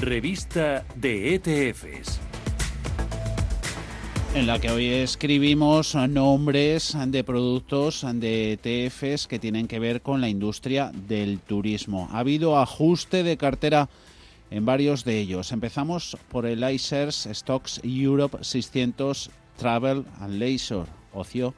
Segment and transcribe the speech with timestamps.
[0.00, 2.20] Revista de ETFs
[4.34, 10.22] en la que hoy escribimos nombres de productos de ETFs que tienen que ver con
[10.22, 12.08] la industria del turismo.
[12.12, 13.90] Ha habido ajuste de cartera
[14.50, 15.52] en varios de ellos.
[15.52, 21.52] Empezamos por el iShares Stocks Europe 600 Travel and Leisure, ocio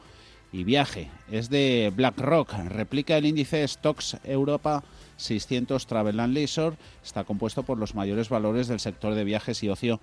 [0.50, 1.10] y viaje.
[1.30, 4.82] Es de BlackRock, replica el índice Stocks Europa
[5.16, 9.68] 600 Travel and Leisure, está compuesto por los mayores valores del sector de viajes y
[9.68, 10.00] ocio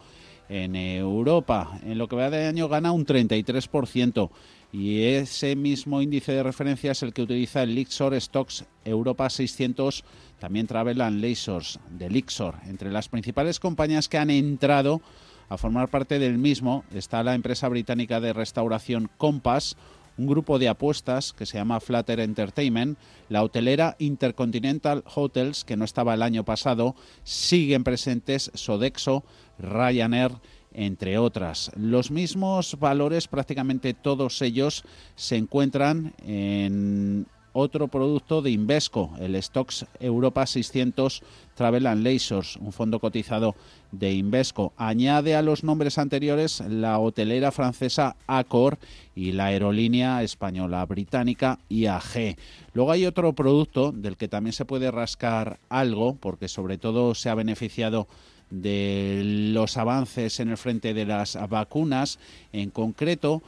[0.49, 1.79] en Europa.
[1.83, 4.29] En lo que va de año gana un 33%
[4.71, 10.03] y ese mismo índice de referencia es el que utiliza el Lixor Stocks Europa 600,
[10.39, 12.55] también Travel and Leisure de Lixor.
[12.67, 15.01] Entre las principales compañías que han entrado
[15.49, 19.75] a formar parte del mismo está la empresa británica de restauración Compass,
[20.19, 22.97] un grupo de apuestas que se llama Flutter Entertainment,
[23.29, 29.23] la hotelera Intercontinental Hotels, que no estaba el año pasado, siguen presentes Sodexo,
[29.57, 30.33] Ryanair,
[30.73, 31.71] entre otras.
[31.75, 34.83] Los mismos valores, prácticamente todos ellos,
[35.15, 41.23] se encuentran en otro producto de Invesco, el Stocks Europa 600
[41.55, 43.55] Travel and Leisures, un fondo cotizado
[43.91, 44.73] de Invesco.
[44.77, 48.77] Añade a los nombres anteriores la hotelera francesa Accor
[49.15, 52.37] y la aerolínea española británica IAG.
[52.73, 57.29] Luego hay otro producto del que también se puede rascar algo, porque sobre todo se
[57.29, 58.07] ha beneficiado
[58.49, 59.21] de
[59.53, 62.19] los avances en el frente de las vacunas,
[62.51, 63.43] en concreto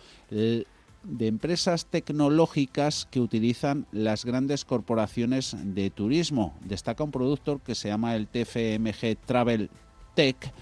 [1.04, 6.56] de empresas tecnológicas que utilizan las grandes corporaciones de turismo.
[6.64, 9.70] Destaca un producto que se llama el TFMG Travel
[10.16, 10.54] Tech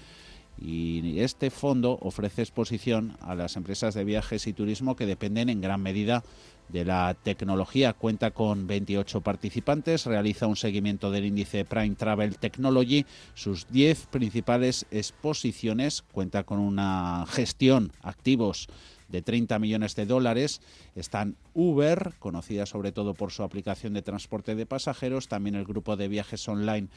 [0.60, 5.60] y este fondo ofrece exposición a las empresas de viajes y turismo que dependen en
[5.60, 6.22] gran medida
[6.68, 7.94] de la tecnología.
[7.94, 14.86] Cuenta con 28 participantes, realiza un seguimiento del índice Prime Travel Technology, sus 10 principales
[14.90, 18.68] exposiciones, cuenta con una gestión activos
[19.10, 20.60] de 30 millones de dólares.
[20.94, 25.96] Están Uber, conocida sobre todo por su aplicación de transporte de pasajeros, también el grupo
[25.96, 26.88] de viajes online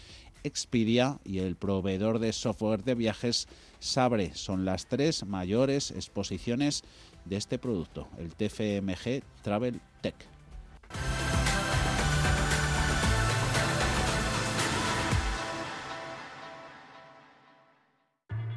[0.43, 3.47] Expedia y el proveedor de software de viajes
[3.79, 4.35] Sabre.
[4.35, 6.83] Son las tres mayores exposiciones
[7.25, 10.15] de este producto, el TFMG Travel Tech.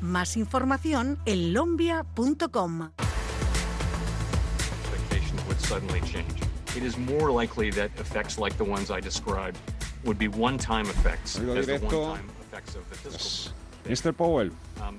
[0.00, 2.90] Más información en lombia.com.
[6.76, 9.58] It is more likely that effects like the ones I described
[10.04, 13.54] would be one-time effects as the one-time effects of the fiscal.
[13.88, 14.14] Mr.
[14.14, 14.50] Powell
[14.80, 14.98] um,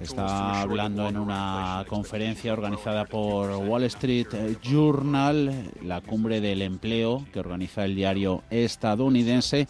[0.00, 4.28] está hablando en una conferencia organizada por Wall Street
[4.62, 9.68] Journal, la cumbre del empleo que organiza el diario estadounidense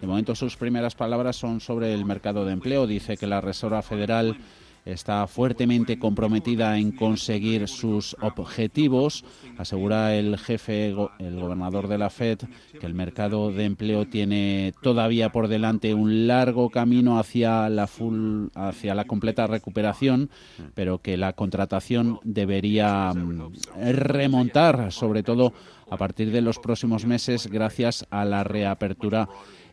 [0.00, 2.86] de momento sus primeras palabras son sobre el mercado de empleo.
[2.86, 4.36] Dice que la Reserva Federal
[4.84, 9.24] está fuertemente comprometida en conseguir sus objetivos.
[9.58, 12.38] Asegura el jefe, el gobernador de la Fed,
[12.78, 18.48] que el mercado de empleo tiene todavía por delante un largo camino hacia la full,
[18.54, 20.30] hacia la completa recuperación,
[20.74, 23.52] pero que la contratación debería mm,
[23.92, 25.52] remontar, sobre todo
[25.90, 29.28] a partir de los próximos meses, gracias a la reapertura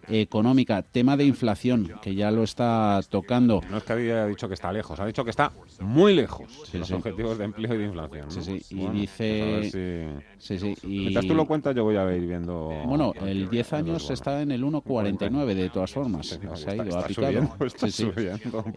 [0.08, 0.82] económica.
[0.82, 3.62] Tema de inflación, que ya lo está tocando.
[3.70, 6.92] No es que había dicho que está lejos, ha dicho que está muy lejos los
[6.92, 8.32] objetivos de empleo y de inflación.
[8.32, 10.14] Sí, sí, y dice...
[10.38, 11.00] Sí, sí, y...
[11.00, 12.72] Mientras tú lo cuentas, yo voy a ir viendo...
[12.86, 16.28] Bueno, el 10 años está en el 1,49 de todas formas.
[16.28, 17.58] Se ha ido, ha picado.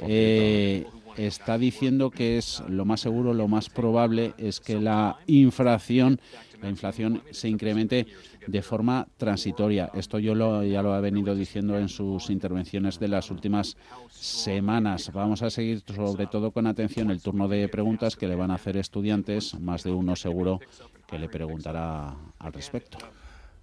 [0.02, 0.86] Eh,
[1.16, 6.20] está diciendo que es lo más seguro, lo más probable es que la inflación
[6.62, 8.06] la inflación se incremente
[8.46, 9.90] de forma transitoria.
[9.94, 13.76] Esto yo lo, ya lo ha venido diciendo en sus intervenciones de las últimas
[14.10, 15.10] semanas.
[15.12, 18.54] Vamos a seguir sobre todo con atención el turno de preguntas que le van a
[18.54, 20.60] hacer estudiantes, más de uno seguro
[21.06, 22.98] que le preguntará al respecto.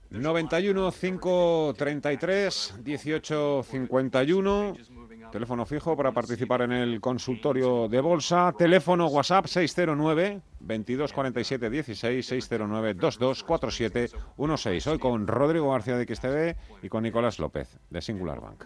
[0.09, 4.77] 91 533 18 51
[5.31, 8.53] Teléfono fijo para participar en el consultorio de bolsa.
[8.57, 14.87] Teléfono WhatsApp 609 2247 16 609 2247 16.
[14.87, 18.65] Hoy con Rodrigo García de XTV y con Nicolás López de Singular Bank.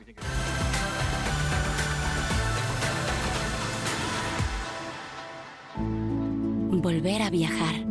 [6.74, 7.86] Volver a viajar.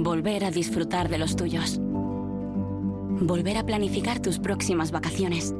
[0.00, 1.78] Volver a disfrutar de los tuyos.
[1.80, 5.54] Volver a planificar tus próximas vacaciones.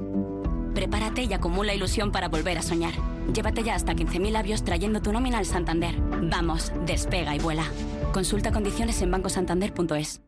[0.74, 2.94] Prepárate y acumula ilusión para volver a soñar.
[3.32, 5.94] Llévate ya hasta 15.000 labios trayendo tu nómina al Santander.
[6.22, 7.64] Vamos, despega y vuela.
[8.12, 10.27] Consulta condiciones en bancosantander.es.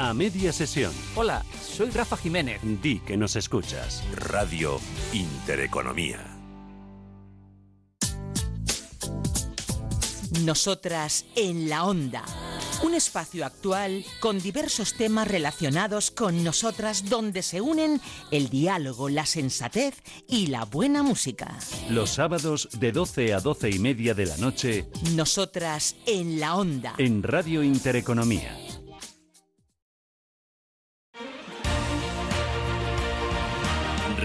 [0.00, 0.92] A media sesión.
[1.14, 2.62] Hola, soy Rafa Jiménez.
[2.82, 4.02] Di que nos escuchas.
[4.14, 4.80] Radio
[5.12, 6.38] Intereconomía.
[10.42, 12.24] Nosotras en la onda.
[12.82, 18.00] Un espacio actual con diversos temas relacionados con nosotras donde se unen
[18.30, 21.58] el diálogo, la sensatez y la buena música.
[21.90, 24.86] Los sábados de 12 a 12 y media de la noche.
[25.14, 26.94] Nosotras en la onda.
[26.96, 28.56] En Radio Intereconomía.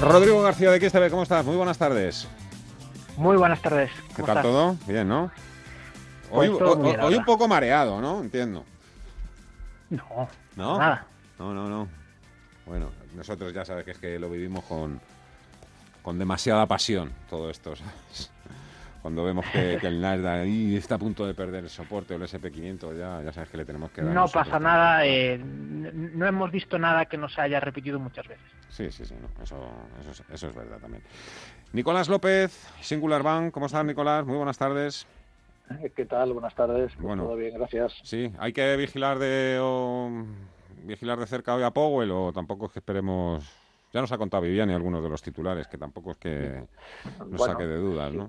[0.00, 1.44] Rodrigo García de XTV, ¿cómo estás?
[1.44, 2.26] Muy buenas tardes.
[3.16, 3.90] Muy buenas tardes.
[4.16, 4.76] ¿Qué tal todo?
[4.86, 5.30] Bien, ¿no?
[6.30, 8.20] Hoy, Pues hoy- bien, hoy un poco mareado, ¿no?
[8.20, 8.64] Entiendo.
[9.90, 10.78] No, ¿No?
[10.78, 11.06] nada.
[11.38, 11.88] No, no, no.
[12.66, 15.00] Bueno, nosotros ya sabes que es que lo vivimos con,
[16.02, 18.30] con demasiada pasión, todo esto, ¿sabes?
[19.02, 22.16] Cuando vemos que, que el Nasdaq ahí está a punto de perder el soporte o
[22.18, 24.12] el SP500, ya, ya sabes que le tenemos que dar.
[24.14, 25.06] No pasa nada.
[25.06, 28.44] eh, no hemos visto nada que nos haya repetido muchas veces.
[28.68, 29.56] Sí, sí, sí, no, eso,
[30.00, 31.02] eso, es, eso es verdad también.
[31.72, 34.26] Nicolás López, Singular Bank, ¿cómo estás, Nicolás?
[34.26, 35.06] Muy buenas tardes.
[35.94, 36.32] ¿Qué tal?
[36.32, 36.92] Buenas tardes.
[36.94, 37.24] Pues Bueno.
[37.24, 37.94] Todo bien, gracias.
[38.02, 40.10] Sí, hay que vigilar de o,
[40.82, 43.48] vigilar de cerca hoy a Powell o tampoco es que esperemos.
[43.92, 46.62] Ya nos ha contado Viviani algunos de los titulares, que tampoco es que
[47.18, 48.28] nos Bueno, saque de dudas, ¿no?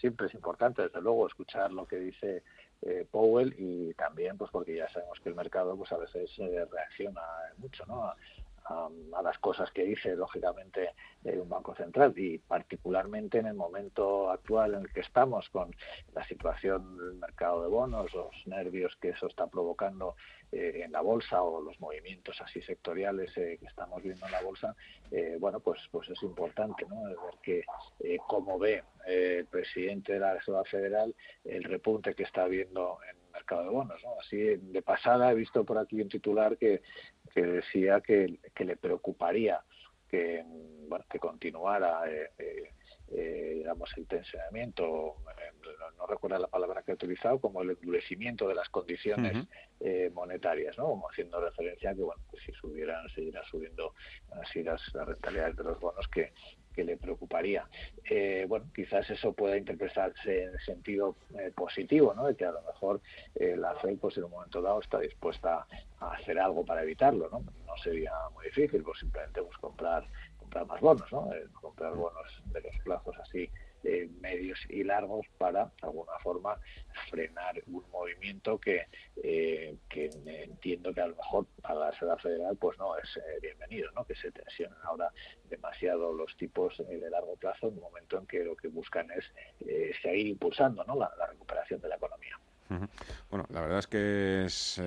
[0.00, 2.42] Siempre, es importante, desde luego, escuchar lo que dice
[2.82, 6.64] eh, Powell y también, pues porque ya sabemos que el mercado, pues a veces eh,
[6.70, 7.22] reacciona
[7.58, 8.12] mucho, ¿no?
[8.70, 10.90] A las cosas que dice, lógicamente,
[11.24, 15.74] eh, un banco central y particularmente en el momento actual en el que estamos con
[16.14, 20.16] la situación del mercado de bonos, los nervios que eso está provocando
[20.52, 24.42] eh, en la bolsa o los movimientos así sectoriales eh, que estamos viendo en la
[24.42, 24.74] bolsa,
[25.10, 27.02] eh, bueno, pues pues es importante, ¿no?
[27.04, 27.64] Ver que
[28.00, 31.14] eh, cómo ve eh, el presidente de la Reserva Federal
[31.44, 34.18] el repunte que está habiendo en el mercado de bonos, ¿no?
[34.20, 36.82] Así de pasada he visto por aquí un titular que,
[37.34, 39.62] que decía que, que le preocuparía
[40.08, 40.42] que
[40.88, 42.72] bueno que continuara eh, eh,
[43.12, 47.70] eh, digamos el tensionamiento eh, no, no recuerdo la palabra que he utilizado, como el
[47.70, 49.46] endurecimiento de las condiciones
[49.80, 50.86] eh, monetarias, ¿no?
[50.86, 53.94] Como haciendo referencia a que, bueno, pues si subieran, seguirán subiendo
[54.42, 56.32] así las, las rentabilidades de los bonos que,
[56.74, 57.68] que le preocuparía.
[58.08, 62.26] Eh, bueno, quizás eso pueda interpretarse en sentido eh, positivo, ¿no?
[62.26, 63.00] De que a lo mejor
[63.34, 65.66] eh, la Fed, pues en un momento dado, está dispuesta
[65.98, 67.40] a hacer algo para evitarlo, ¿no?
[67.40, 70.06] No sería muy difícil, pues simplemente pues, comprar
[70.48, 71.30] comprar más bonos, ¿no?
[71.60, 73.50] comprar bonos de los plazos así
[73.84, 76.58] eh, medios y largos para, de alguna forma,
[77.10, 78.86] frenar un movimiento que,
[79.22, 83.38] eh, que entiendo que a lo mejor a la Reserva Federal pues no es eh,
[83.40, 84.04] bienvenido, ¿no?
[84.04, 85.12] que se tensionen ahora
[85.48, 89.24] demasiado los tipos de largo plazo en un momento en que lo que buscan es
[90.02, 90.96] seguir impulsando ¿no?
[90.96, 92.38] la, recuperación de la economía.
[93.30, 94.82] Bueno, la verdad es que es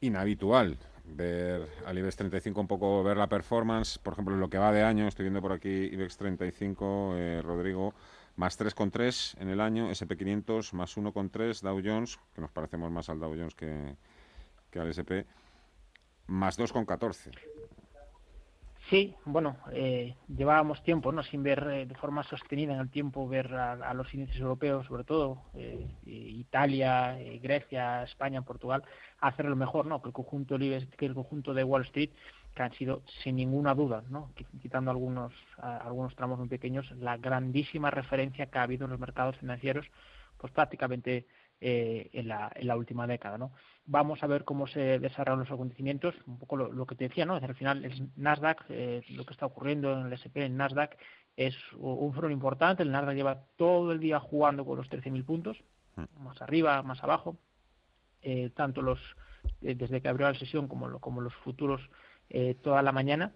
[0.00, 4.58] inhabitual ver al IBEX 35 un poco, ver la performance, por ejemplo, en lo que
[4.58, 7.94] va de año, estoy viendo por aquí IBEX 35, eh, Rodrigo,
[8.36, 13.18] más 3,3 en el año, SP500 más 1,3, Dow Jones, que nos parecemos más al
[13.18, 13.96] Dow Jones que,
[14.70, 15.26] que al SP,
[16.26, 17.32] más 2,14.
[18.88, 21.24] Sí, bueno, eh, llevábamos tiempo, ¿no?
[21.24, 25.02] Sin ver eh, de forma sostenida en el tiempo ver a, los índices europeos, sobre
[25.02, 28.84] todo eh, Italia, Grecia, España, Portugal,
[29.20, 30.00] hacerlo mejor, ¿no?
[30.00, 32.10] Que el conjunto el conjunto de Wall Street,
[32.54, 34.30] que han sido sin ninguna duda, ¿no?
[34.62, 39.36] Quitando algunos algunos tramos muy pequeños, la grandísima referencia que ha habido en los mercados
[39.38, 39.86] financieros,
[40.38, 41.26] pues prácticamente
[41.60, 43.38] eh, en, la, en, la, última década.
[43.38, 43.52] ¿no?
[43.86, 47.34] Vamos a ver cómo se desarrollan los acontecimientos, un poco lo, que te decía, ¿no?
[47.34, 50.96] al final el Nasdaq, eh, lo que está ocurriendo en el SP, en Nasdaq,
[51.36, 55.58] es un foro importante, el Nasdaq lleva todo el día jugando con los 13.000 puntos,
[55.96, 56.22] mm.
[56.24, 57.38] más arriba, más abajo,
[58.22, 59.00] eh, tanto los
[59.60, 61.80] desde que abrió la sesión como, como los futuros
[62.62, 63.32] toda la mañana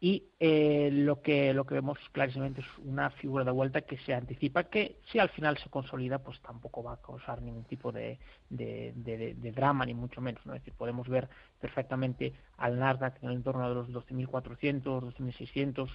[0.00, 4.12] y eh, lo que lo que vemos clarísimamente es una figura de vuelta que se
[4.12, 8.18] anticipa que si al final se consolida pues tampoco va a causar ningún tipo de,
[8.50, 10.54] de, drama ni mucho menos ¿no?
[10.54, 11.28] es decir podemos ver
[11.60, 15.88] perfectamente al Nasdaq en el entorno de los 12.400 12.600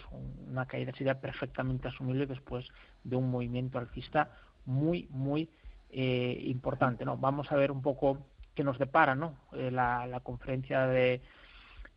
[0.47, 2.67] una caída sería perfectamente asumible después
[3.03, 4.31] de un movimiento alcista
[4.65, 5.49] muy muy
[5.91, 8.25] eh, importante no vamos a ver un poco
[8.55, 11.21] qué nos depara no eh, la, la conferencia de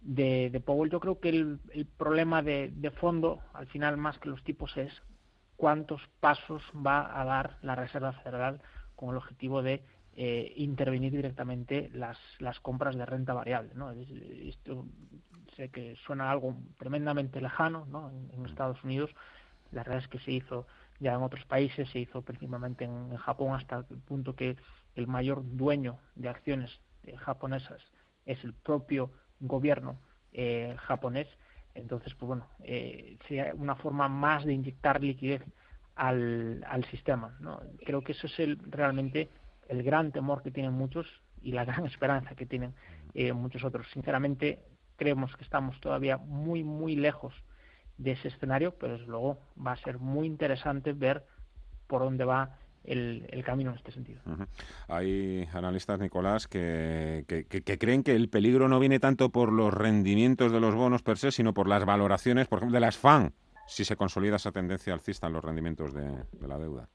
[0.02, 1.60] de, de Powell, yo creo que el,
[1.96, 4.92] problema de, fondo, al final más que los tipos, es
[5.56, 8.60] cuántos pasos va a dar la Reserva Federal
[8.96, 9.84] con el objetivo de
[10.16, 13.72] eh, intervenir directamente las, las compras de renta variable.
[13.74, 13.92] ¿no?
[13.92, 14.86] Esto
[15.56, 18.10] sé que suena algo tremendamente lejano ¿no?
[18.10, 19.10] en, Estados Unidos.
[19.70, 20.66] La realidad es que se hizo
[20.98, 24.56] ya en otros países, se hizo principalmente en, Japón hasta el punto que
[24.94, 26.80] el mayor dueño de acciones
[27.18, 27.80] japonesas
[28.26, 29.10] es el propio
[29.42, 29.98] gobierno
[30.32, 31.28] eh, japonés.
[31.74, 35.42] Entonces, pues bueno, eh, sería una forma más de inyectar liquidez
[35.94, 37.36] al, al sistema.
[37.40, 37.60] ¿no?
[37.84, 39.30] Creo que eso es el, realmente
[39.68, 41.06] el gran temor que tienen muchos
[41.42, 42.74] y la gran esperanza que tienen
[43.14, 43.86] eh, muchos otros.
[43.92, 44.60] Sinceramente,
[44.96, 47.34] creemos que estamos todavía muy, muy lejos
[47.98, 51.24] de ese escenario, pero desde luego va a ser muy interesante ver
[51.86, 54.20] por dónde va el, camino en este sentido.
[54.88, 60.52] Hay analistas, Nicolás, que, que, creen que el peligro no viene tanto por los rendimientos
[60.52, 63.32] de los bonos per se, sino por las valoraciones, por ejemplo, de las FAN,
[63.66, 66.88] si se consolida esa tendencia alcista en los rendimientos de, la deuda.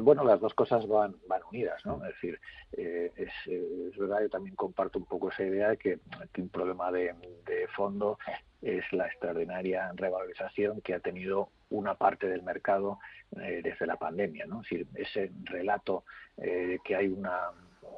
[0.00, 1.96] Bueno, las dos cosas van, van unidas, ¿no?
[2.04, 2.38] Es decir,
[2.72, 5.98] eh, es, es, verdad, yo también comparto un poco esa idea de que,
[6.38, 7.12] un problema de,
[7.46, 8.16] de fondo
[8.62, 13.00] es la extraordinaria revalorización que ha tenido una parte del mercado
[13.40, 14.60] eh, desde la pandemia, ¿no?
[14.60, 16.04] Decir, ese relato
[16.36, 17.50] eh, que hay una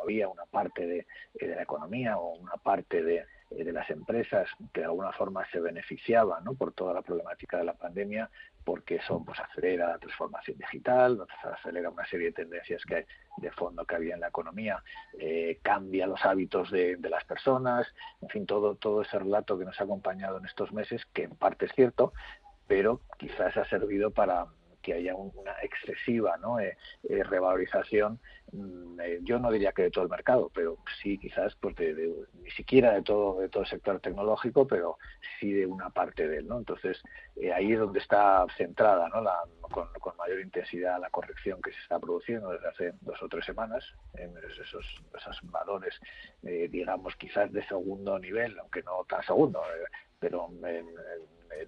[0.03, 4.49] había una parte de, eh, de, la economía o una parte de, de, las empresas
[4.73, 6.55] que de alguna forma se beneficiaban ¿no?
[6.55, 8.31] por toda la problemática de la pandemia,
[8.65, 13.07] porque eso pues, acelera la transformación digital, acelera una serie de tendencias que
[13.37, 14.83] de fondo que había en la economía,
[15.19, 17.87] eh, cambia los hábitos de, de, las personas,
[18.23, 21.37] en fin, todo, todo ese relato que nos ha acompañado en estos meses, que en
[21.37, 22.13] parte es cierto,
[22.67, 24.47] pero quizás ha servido para
[24.85, 26.61] que haya una excesiva ¿no?
[26.61, 26.77] Eh,
[27.09, 28.21] eh, revalorización,
[28.53, 32.51] mm, eh, yo no diría que de todo el mercado, pero sí quizás pues ni
[32.51, 34.99] siquiera de todo, de todo el sector tecnológico, pero
[35.41, 36.47] sí de una parte de él.
[36.47, 36.59] ¿no?
[36.59, 37.03] Entonces,
[37.55, 39.23] ahí es donde está centrada ¿no?
[39.23, 39.89] la, con,
[40.19, 44.37] mayor intensidad la corrección que se está produciendo desde hace dos o tres semanas en
[44.37, 44.87] esos,
[45.17, 45.99] esos valores,
[46.43, 49.63] digamos, quizás de segundo nivel, aunque no tan segundo,
[50.21, 50.87] pero en,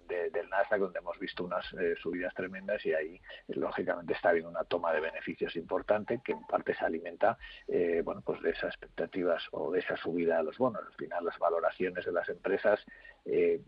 [0.08, 1.64] del Nasdaq, donde hemos visto unas
[2.00, 6.74] subidas tremendas y ahí, lógicamente, está habiendo una toma de beneficios importante que en parte
[6.74, 7.38] se alimenta
[8.04, 10.82] bueno, pues de esas expectativas o de esa subida de los bonos.
[10.86, 12.80] Al final, las valoraciones de las empresas,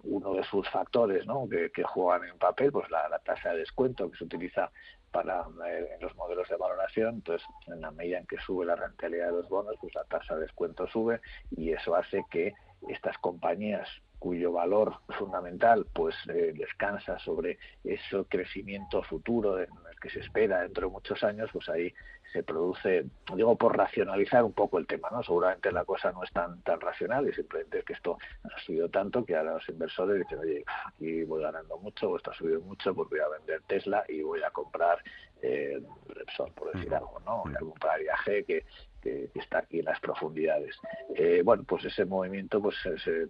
[0.04, 1.48] uno de sus factores ¿no?
[1.48, 4.70] que, juegan en papel, pues la, tasa de descuento que se utiliza
[5.10, 9.26] para eh, los modelos de valoración, entonces en la medida en que sube la rentabilidad
[9.26, 11.20] de los bonos, pues la tasa de descuento sube
[11.50, 12.54] y eso hace que
[12.88, 20.10] estas compañías cuyo valor fundamental pues eh, descansa sobre ese crecimiento futuro en el que
[20.10, 21.92] se espera dentro de muchos años, pues ahí
[22.32, 25.22] se produce, digo por racionalizar un poco el tema, ¿no?
[25.22, 28.88] Seguramente la cosa no es tan tan racional y simplemente es que esto ha subido
[28.90, 32.60] tanto que ahora los inversores dicen, oye, aquí voy ganando mucho, o esto ha subido
[32.60, 35.02] mucho, pues voy a vender Tesla y voy a comprar
[35.40, 37.42] eh, Repsol, por decir algo, ¿no?
[37.44, 38.64] Voy a comprar IAG que,
[39.02, 40.76] que, está aquí en las profundidades.
[41.14, 42.76] Eh, bueno, pues ese movimiento, pues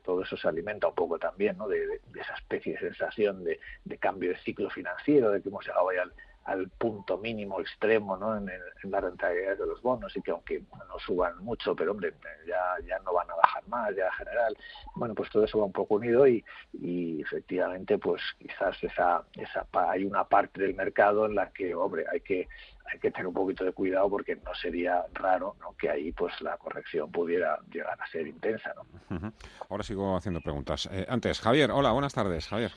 [0.04, 1.68] todo eso se alimenta un poco también, ¿no?
[1.68, 5.92] De, esa especie de sensación de, de, cambio de ciclo financiero, de que hemos llegado
[5.92, 6.12] ya al,
[6.48, 8.36] al punto mínimo extremo ¿no?
[8.36, 8.50] en,
[8.84, 12.14] la rentabilidad de los bonos y que aunque no suban mucho, pero hombre,
[12.46, 14.56] ya, ya no van a bajar más, ya en general,
[14.94, 19.66] bueno, pues todo eso va un poco unido y, y efectivamente pues quizás esa, esa
[19.90, 22.48] hay una parte del mercado en la que, hombre, hay que
[22.90, 25.76] hay que tener un poquito de cuidado porque no sería raro ¿no?
[25.76, 28.72] que ahí pues la corrección pudiera llegar a ser intensa.
[29.10, 29.32] ¿no?
[29.68, 30.88] Ahora sigo haciendo preguntas.
[30.90, 32.72] Eh, antes, Javier, hola, buenas tardes, Javier.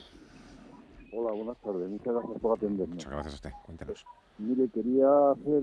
[1.14, 1.90] Hola, buenas tardes.
[1.90, 2.94] Muchas gracias por atenderme.
[2.94, 3.50] Muchas gracias a usted.
[3.66, 4.06] Cuéntenos.
[4.38, 5.62] Mire, quería hacer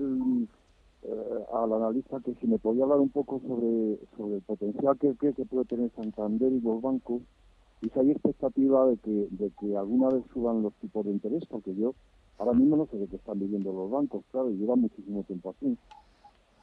[1.02, 5.16] eh, al analista que si me podía hablar un poco sobre, sobre el potencial que,
[5.16, 7.22] que, puede tener Santander y los bancos
[7.82, 11.44] y si hay expectativa de que, de que alguna vez suban los tipos de interés,
[11.46, 11.94] porque yo
[12.38, 15.50] ahora mismo no sé de qué están viviendo los bancos, claro, y lleva muchísimo tiempo
[15.50, 15.76] así.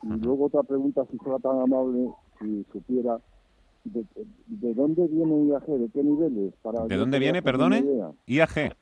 [0.03, 3.19] Y luego otra pregunta, si fuera tan amable, si supiera
[3.83, 6.53] de, dónde viene IAG, de qué niveles.
[6.61, 7.83] Para ¿De dónde viene, perdone?
[8.25, 8.75] IAG.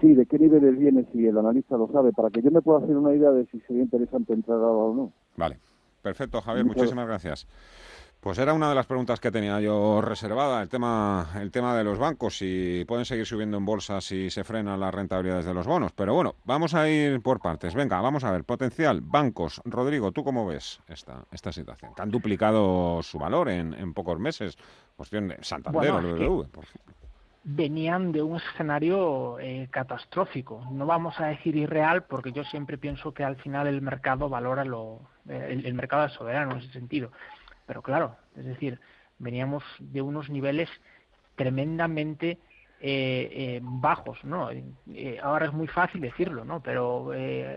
[0.00, 2.80] Sí, de qué niveles viene, si el analista lo sabe, para que yo me pueda
[2.80, 5.12] hacer una idea de si sería interesante entrar ahora o no.
[5.36, 5.58] Vale,
[6.02, 7.46] perfecto, Javier, muchísimas gracias.
[8.24, 11.84] Pues era una de las preguntas que tenía yo reservada, el tema, el tema de
[11.84, 15.66] los bancos, si pueden seguir subiendo en bolsa si se frenan las rentabilidades de los
[15.66, 15.92] bonos.
[15.92, 17.74] Pero bueno, vamos a ir por partes.
[17.74, 19.60] Venga, vamos a ver, potencial, bancos.
[19.66, 21.92] Rodrigo, ¿tú cómo ves esta, esta situación?
[21.94, 24.56] Que han duplicado su valor en, en pocos meses.
[24.96, 26.94] Cuestión de Santander o BBV, por ejemplo
[27.44, 30.66] venían de un escenario eh, catastrófico.
[30.72, 34.64] No vamos a decir irreal porque yo siempre pienso que al final el mercado valora
[34.64, 37.10] lo, eh, el, el, mercado es soberano en ese sentido.
[37.66, 38.80] Pero claro, es decir,
[39.18, 40.68] veníamos de unos niveles
[41.36, 42.38] tremendamente
[42.80, 44.50] eh, eh, bajos, ¿no?
[44.50, 46.60] Eh, ahora es muy fácil decirlo, ¿no?
[46.60, 47.12] Pero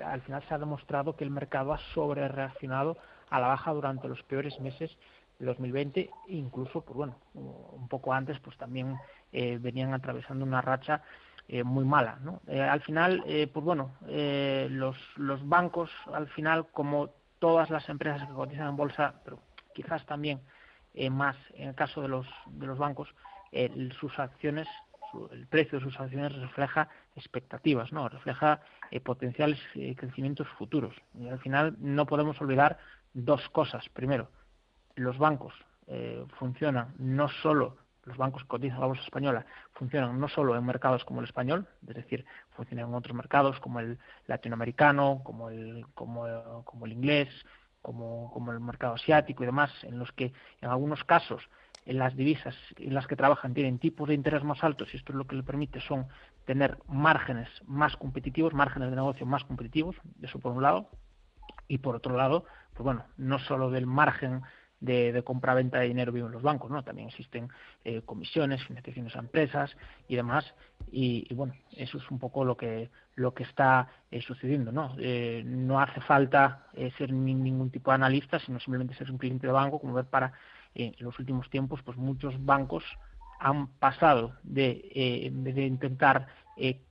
[0.05, 2.97] al final se ha demostrado que el mercado ha sobre reaccionado
[3.29, 4.97] a la baja durante los peores meses
[5.39, 8.97] de 2020, incluso, pues bueno, un poco antes, pues también
[9.31, 11.03] venían atravesando una racha
[11.65, 12.41] muy mala, ¿no?
[12.47, 18.69] al final, pues bueno, los, los bancos, al final, como todas las empresas que cotizan
[18.69, 19.39] en bolsa, pero
[19.77, 20.41] quizás también
[20.95, 23.13] eh, más en el caso de los, de los bancos,
[23.99, 24.67] sus acciones,
[25.31, 28.09] el precio de sus acciones refleja expectativas, ¿no?
[28.09, 30.95] refleja eh, potenciales eh, crecimientos futuros.
[31.13, 32.79] Y al final no podemos olvidar
[33.13, 33.87] dos cosas.
[33.89, 34.29] Primero,
[34.95, 35.53] los bancos
[36.37, 41.21] funcionan no solo los bancos cotizan la bolsa española funcionan no solo en mercados como
[41.21, 46.85] el español, es decir, funcionan en otros mercados como el latinoamericano, como el, como, como
[46.85, 47.29] el inglés,
[47.88, 51.41] como, como el mercado asiático y demás, en los que en algunos casos
[51.86, 55.13] en las divisas en las que trabajan tienen tipos de interés más altos y esto
[55.13, 56.06] es lo que le permite son
[56.43, 60.89] tener márgenes más competitivos, márgenes de negocio más competitivos, eso por un lado,
[61.69, 64.41] y por otro lado, pues bueno, no solo del margen
[64.79, 66.83] de, de compra-venta de dinero viven los bancos, ¿no?
[66.83, 67.49] También existen
[67.83, 69.75] eh, comisiones, financiaciones a empresas
[70.07, 70.53] y demás.
[70.91, 74.95] Y, bueno, eso es un poco lo que lo que está eh, sucediendo, ¿no?
[74.99, 76.67] Eh, no hace falta
[76.99, 80.33] ser ningún tipo de analista, sino simplemente ser un cliente de banco, como ver para
[80.75, 82.83] en los últimos tiempos, pues muchos bancos
[83.39, 86.27] han pasado de, de intentar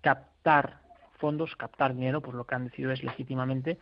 [0.00, 0.80] captar
[1.18, 3.78] fondos, captar dinero, pues lo que han decidido es legítimamente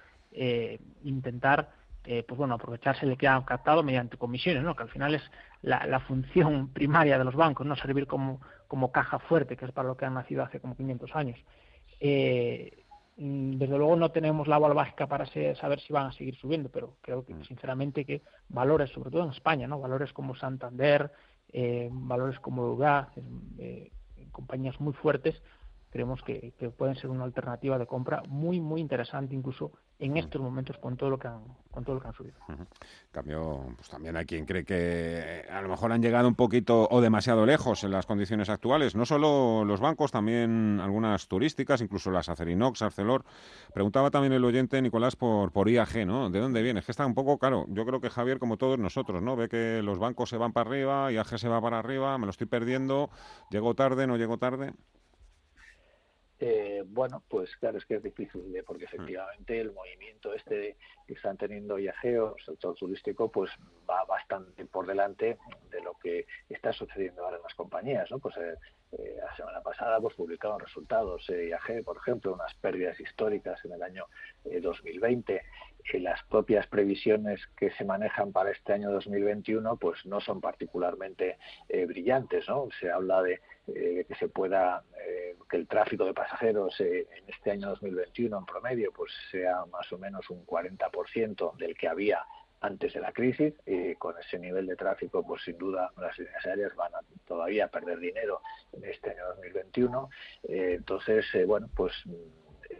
[1.03, 1.71] intentar
[2.07, 4.77] eh, pues bueno, aprovecharse de que han captado mediante comisiones, ¿no?
[4.77, 5.23] que al final es
[5.63, 9.89] la, función primaria de los bancos, no servir como, como caja fuerte, que es para
[9.89, 11.39] lo que han nacido hace como 500 años.
[12.01, 12.85] Eh,
[13.17, 16.69] mm, desde luego no tenemos la bola básica para saber si van a seguir subiendo,
[16.69, 17.45] pero creo que mm.
[17.45, 19.81] sinceramente que valores, sobre todo en España, ¿no?
[19.81, 21.11] valores como Santander,
[21.53, 23.11] eh, valores como Uga,
[24.31, 25.41] compañías muy fuertes,
[25.95, 30.77] creemos que, pueden ser una alternativa de compra muy, muy interesante, incluso en estos momentos
[30.79, 32.35] con todo lo que han, con todo lo que han subido.
[33.13, 37.01] Cambio, pues también hay quien cree que a lo mejor han llegado un poquito o
[37.01, 38.95] demasiado lejos en las condiciones actuales.
[38.97, 43.25] No solo los bancos, también algunas turísticas, incluso las Acerinox, Arcelor.
[43.73, 46.29] Preguntaba también el oyente Nicolás por, por IAG, ¿no?
[46.29, 46.81] ¿De dónde viene?
[46.81, 47.67] Es que está un poco caro.
[47.69, 49.37] Yo creo que Javier, como todos nosotros, ¿no?
[49.37, 52.31] Ve que los bancos se van para arriba, IAG se va para arriba, me lo
[52.31, 53.11] estoy perdiendo,
[53.51, 54.75] llego tarde, no llego tarde.
[56.47, 58.89] Eh, bueno, pues claro, es que es difícil, porque mm.
[58.89, 60.77] efectivamente el movimiento este
[61.07, 63.51] que están teniendo IAG o el sector turístico, pues
[63.89, 65.39] va bastante por delante
[65.71, 68.19] de lo que está sucediendo ahora en las compañías, ¿no?
[68.19, 68.57] Pues eh,
[68.99, 73.83] eh, la semana pasada pues publicaron resultados IAG, por ejemplo, unas pérdidas históricas en el
[73.83, 74.07] año
[74.45, 75.43] 2020
[75.95, 81.37] las propias previsiones que se manejan para este año 2021 pues no son particularmente
[81.69, 86.79] brillantes no se habla de eh, que se pueda eh, que el tráfico de pasajeros
[86.81, 91.75] eh, en este año 2021 en promedio pues sea más o menos un 40% del
[91.75, 92.27] que había
[92.65, 96.47] antes de la crisis y con ese nivel de tráfico pues sin duda las líneas
[96.47, 98.41] aéreas van a todavía perder dinero
[98.73, 100.09] en este año 2021
[100.49, 101.93] entonces bueno pues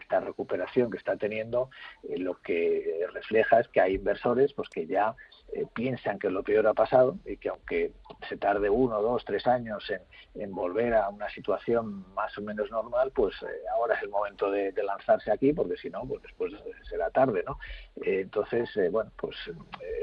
[0.01, 1.71] esta recuperación que está teniendo
[2.17, 5.15] lo que refleja es que hay inversores pues que ya
[5.55, 7.93] eh, piensan que lo peor ha pasado y que aunque
[8.29, 9.89] se tarde uno, dos, tres años
[10.35, 14.51] en, volver a una situación más o menos normal, pues eh, ahora es el momento
[14.51, 16.53] de, lanzarse aquí, porque si no, pues después
[16.89, 17.59] será tarde, ¿no?
[18.05, 19.37] Eh, entonces, bueno, pues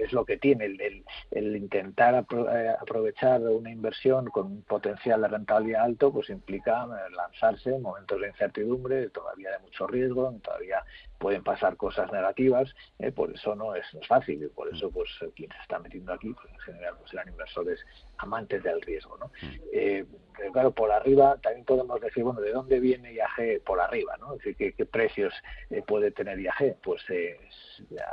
[0.01, 5.83] es lo que tiene el, el, intentar aprovechar una inversión con un potencial de rentabilidad
[5.83, 10.83] alto, pues implica lanzarse en momentos de incertidumbre, todavía de mucho riesgo, todavía
[11.21, 12.73] pueden pasar cosas negativas,
[13.15, 16.51] por eso no es, fácil y por eso pues quien se está metiendo aquí, pues
[16.51, 17.79] en general pues serán inversores
[18.17, 19.17] amantes del riesgo.
[19.17, 19.27] ¿no?
[19.27, 19.55] Mm.
[19.73, 20.05] Eh,
[20.51, 24.17] claro, por arriba también podemos decir, bueno, ¿de dónde viene IAG por arriba?
[24.17, 24.33] ¿no?
[24.33, 25.33] Es decir, ¿qué, precios
[25.69, 26.77] eh, puede tener IAG?
[26.83, 27.37] Pues eh,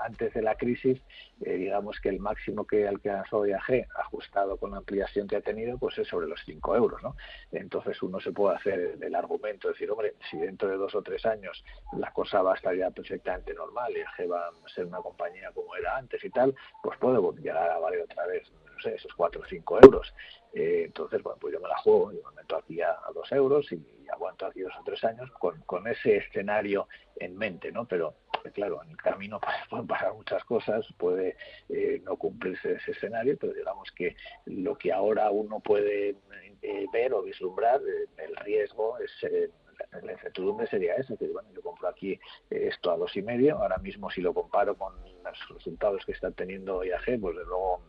[0.05, 1.01] antes de la crisis,
[1.39, 5.97] digamos que el máximo que alcanzó IAG, ajustado con la ampliación que ha tenido, pues
[5.99, 7.03] es sobre los 5 euros.
[7.03, 7.17] ¿no?
[7.53, 11.25] Entonces uno se puede hacer el argumento, decir, hombre, si dentro de dos o tres
[11.27, 11.65] años
[11.97, 15.75] la cosa va a estar ya perfectamente normal, IAG va a ser una compañía como
[15.77, 19.41] era antes y tal, pues puede llegar a valer otra vez no sé, esos 4
[19.41, 20.15] o 5 euros.
[20.53, 23.33] Eh, entonces, bueno, pues yo me la juego, yo me meto aquí a, a 2
[23.33, 27.85] euros y, aguanto aquí dos o tres años con, con ese escenario en mente, ¿no?
[27.85, 28.15] Pero,
[28.55, 29.39] claro, en el camino
[29.71, 31.37] pueden pasar muchas cosas, puede
[31.69, 36.17] eh, no cumplirse ese escenario, pero digamos que lo que ahora uno puede
[36.63, 37.83] eh, ver o vislumbrar,
[38.17, 39.13] el riesgo es
[40.03, 42.19] la incertidumbre sería esa, que bueno, yo compro aquí
[42.51, 46.31] esto a dos y medio, ahora mismo si lo comparo con los resultados que está
[46.31, 47.81] teniendo IAG, pues de luego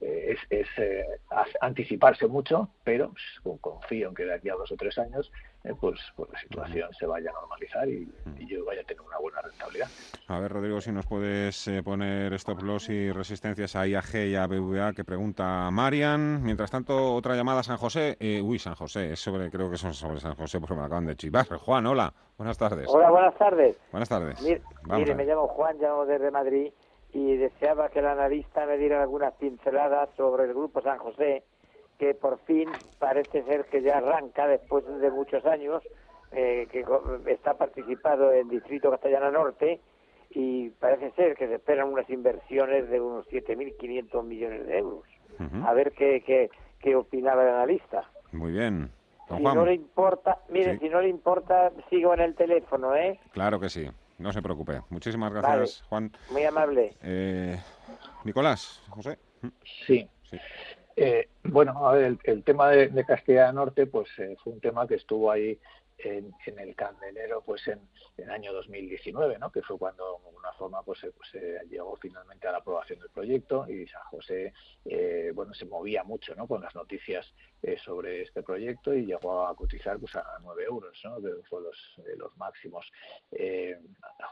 [0.00, 1.06] eh, es, eh,
[1.60, 5.30] anticiparse mucho, pero pues, confío en que de aquí a dos o tres años
[5.64, 8.08] eh, pues, pues, la situación se vaya a normalizar y,
[8.46, 9.88] yo vaya a tener una buena rentabilidad.
[10.28, 14.46] A ver, Rodrigo, si nos puedes poner stop loss y resistencias a IAG y a
[14.46, 16.42] BVA que pregunta Marian.
[16.42, 18.16] Mientras tanto, otra llamada a San José.
[18.42, 21.16] uy, San José, es sobre, creo que son sobre San José porque me acaban de
[21.16, 21.46] chivar.
[21.46, 22.88] Juan, hola, buenas tardes.
[22.88, 23.76] Hola, buenas tardes.
[23.90, 24.42] Buenas tardes.
[24.42, 26.72] mire me llamo Juan, llamo desde Madrid
[27.12, 31.44] y deseaba que el analista me diera algunas pinceladas sobre el Grupo San José,
[32.02, 35.84] que por fin parece ser que ya arranca después de muchos años,
[36.32, 36.84] eh, que
[37.28, 39.78] está participado en Distrito Castellana Norte
[40.30, 45.04] y parece ser que se esperan unas inversiones de unos 7.500 millones de euros.
[45.64, 48.10] A ver qué, qué, qué opinaba el analista.
[48.32, 48.90] Muy bien.
[49.28, 53.20] si no le importa, mire, si no le importa, sigo en el teléfono, ¿eh?
[53.30, 53.88] Claro que sí.
[54.18, 54.80] No se preocupe.
[54.90, 56.10] Muchísimas gracias, Juan.
[56.32, 56.96] Muy amable.
[57.00, 57.60] Eh,
[58.24, 59.20] Nicolás, José.
[59.86, 60.08] Sí.
[60.96, 64.86] Eh, bueno, a ver, el, tema de, Castilla del Norte, pues eh, fue un tema
[64.86, 65.58] que estuvo ahí
[66.04, 67.80] en, el candelero pues en,
[68.16, 69.50] el año 2019, ¿no?
[69.50, 73.66] que fue cuando de alguna forma pues, se llegó finalmente a la aprobación del proyecto
[73.68, 74.52] y San José
[74.84, 76.46] eh, bueno se movía mucho ¿no?
[76.46, 81.00] con las noticias eh, sobre este proyecto y llegó a cotizar pues a 9 euros,
[81.04, 81.16] ¿no?
[81.16, 82.90] que fue los, eh, los máximos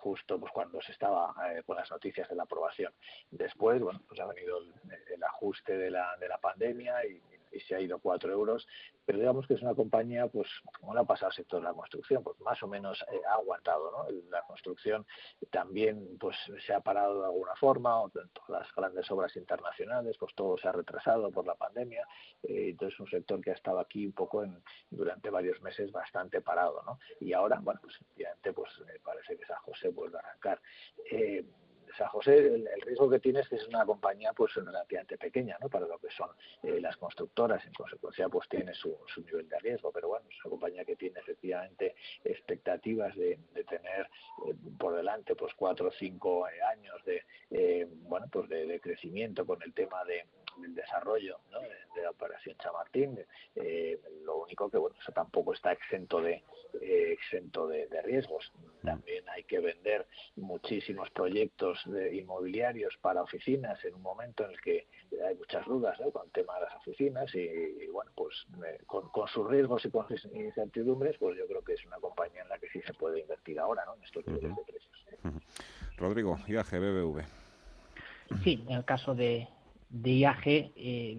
[0.03, 1.35] justo pues cuando se estaba
[1.67, 2.93] con las noticias de la aprobación.
[3.31, 4.73] Después, bueno, pues ha venido el,
[5.15, 7.21] el ajuste de la, de la pandemia y
[7.53, 8.67] y se ha ido cuatro euros,
[9.05, 11.75] pero digamos que es una compañía, pues como le ha pasado al sector de la
[11.75, 14.07] construcción, pues más o menos eh, ha aguantado, ¿no?
[14.31, 15.07] La construcción
[15.51, 16.37] también pues
[16.67, 20.69] se ha parado de alguna forma, o todas las grandes obras internacionales, pues todo se
[20.69, 22.07] ha retrasado por la pandemia,
[22.43, 24.45] eh, entonces es un sector que ha estado aquí un poco
[24.91, 26.99] durante varios meses bastante parado, ¿no?
[27.21, 28.71] Y ahora, bueno, pues efectivamente pues
[29.03, 30.61] parece que San José vuelve a arrancar.
[31.91, 35.17] Eh, San José, el, riesgo riesgo que tiene es que es una compañía pues relativamente
[35.17, 35.69] pequeña, ¿no?
[35.69, 36.31] Para lo que son
[36.63, 40.45] eh, las constructoras, en consecuencia pues tiene su, su, nivel de riesgo, pero bueno, es
[40.45, 44.09] una compañía que tiene efectivamente expectativas de, tener
[44.47, 47.23] eh, por delante pues cuatro o cinco años de
[48.09, 50.25] bueno pues de crecimiento con el tema de
[50.65, 51.39] el desarrollo
[51.95, 53.19] de, la operación Chamartín.
[53.55, 56.43] Eh, lo único que, bueno, eso tampoco está exento de
[56.81, 58.53] eh, exento de, riesgos.
[58.83, 64.87] También hay que vender muchísimos proyectos inmobiliarios para oficinas en un momento en el que
[65.27, 69.49] hay muchas dudas con el tema de las oficinas y, bueno, pues eh, con, sus
[69.49, 72.69] riesgos y con sus incertidumbres, pues yo creo que es una compañía en la que
[72.71, 73.95] sí se puede invertir ahora, ¿no?
[73.97, 74.91] En estos niveles de precios.
[75.99, 77.25] Rodrigo, IAG, BBV.
[78.45, 79.49] Sí, en el caso de,
[79.91, 81.19] de IAG, eh,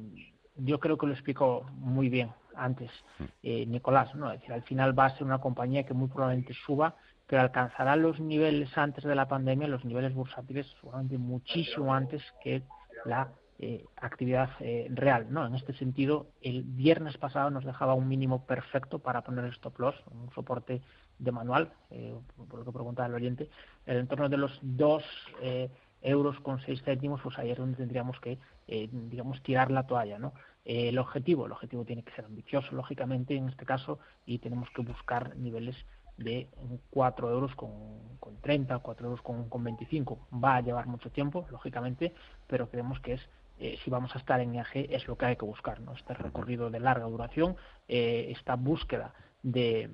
[0.55, 3.23] yo creo que lo explicó muy bien antes mm.
[3.43, 4.31] eh, Nicolás, ¿no?
[4.31, 6.95] Es decir, al final va a ser una compañía que muy probablemente suba,
[7.27, 12.63] pero alcanzará los niveles antes de la pandemia, los niveles bursátiles seguramente muchísimo antes que
[13.05, 13.29] la
[13.59, 14.49] eh, actividad
[14.89, 15.45] real, ¿no?
[15.45, 19.79] En este sentido, el viernes pasado nos dejaba un mínimo perfecto para poner el stop
[19.79, 20.81] loss, un soporte
[21.19, 21.71] de manual,
[22.49, 23.49] por lo que preguntaba el oyente,
[23.85, 25.03] en el entorno de los dos
[26.01, 28.37] euros con seis céntimos, pues ahí es donde tendríamos que
[28.73, 30.33] eh, digamos, tirar la toalla, ¿no?
[30.63, 34.69] Eh, el objetivo, el objetivo tiene que ser ambicioso, lógicamente, en este caso, y tenemos
[34.69, 35.75] que buscar niveles
[36.15, 36.47] de
[36.91, 37.71] 4 euros con,
[38.21, 40.27] con 30, 4 euros con, con 25.
[40.41, 42.13] Va a llevar mucho tiempo, lógicamente,
[42.47, 45.35] pero creemos que es eh, si vamos a estar en IAG es lo que hay
[45.35, 45.93] que buscar, ¿no?
[45.93, 49.89] Este recorrido de larga duración, esta búsqueda de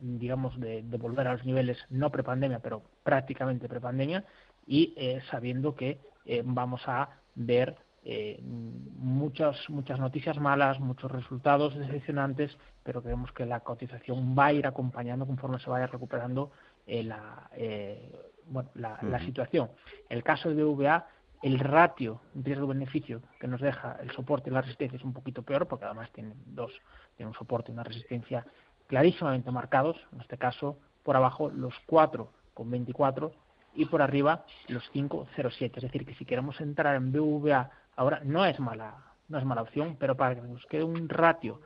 [0.00, 4.24] digamos de, de, volver a los niveles no prepandemia, pero prácticamente prepandemia
[4.66, 4.94] y
[5.30, 6.00] sabiendo que
[6.44, 7.76] vamos a ver
[8.08, 14.52] eh, muchas, muchas noticias malas, muchos resultados decepcionantes, pero creemos que la cotización va a
[14.52, 16.52] ir acompañando conforme se vaya recuperando
[16.86, 18.12] eh, la, eh,
[18.46, 19.70] bueno, la, la, situación.
[20.08, 21.08] El caso de VA,
[21.42, 25.66] el ratio riesgo-beneficio que nos deja el soporte y la resistencia es un poquito peor,
[25.66, 26.70] porque además tiene dos,
[27.16, 28.46] tiene un soporte y una resistencia
[28.86, 33.32] clarísimamente marcados, en este caso por abajo los 4 con 24
[33.76, 35.76] y por arriba los 5,07.
[35.76, 38.94] Es decir, que si queremos entrar en BVA Ahora, no es mala,
[39.28, 41.60] no es mala opción, pero para que nos quede un ratio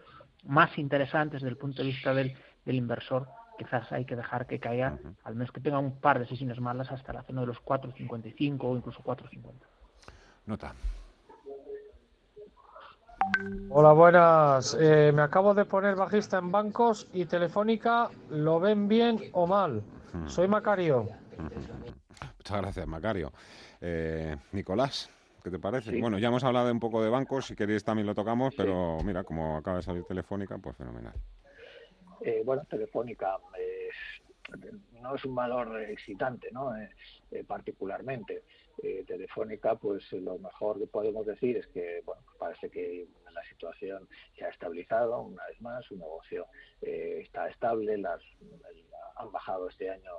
[0.44, 3.27] más interesante desde el punto de vista del, del inversor,
[3.59, 6.90] quizás hay que dejar que caiga, al menos que tenga un par de sesiones malas
[6.92, 9.53] hasta la zona de los 4.55 o incluso 4.50.
[10.46, 10.73] Nota.
[13.68, 14.77] Hola, buenas.
[14.81, 19.83] Eh, me acabo de poner bajista en bancos y Telefónica, ¿lo ven bien o mal?
[20.27, 21.09] Soy Macario.
[22.50, 23.32] Muchas gracias, Macario.
[23.80, 25.08] Eh, Nicolás.
[25.40, 25.96] ¿Qué te parece?
[26.00, 29.22] Bueno, ya hemos hablado un poco de bancos, si queréis también lo tocamos, pero mira,
[29.22, 31.14] como acaba de salir Telefónica, pues fenomenal.
[32.22, 33.38] Eh, bueno, Telefónica
[35.00, 36.76] no es un valor excitante, ¿no?
[36.76, 36.90] Eh,
[37.30, 38.42] eh, particularmente.
[39.06, 44.44] Telefónica, pues lo mejor que podemos decir es que, bueno, parece que la situación se
[44.44, 46.46] ha estabilizado una vez más, su negocio
[46.80, 48.22] está estable, las,
[49.16, 50.12] han bajado este año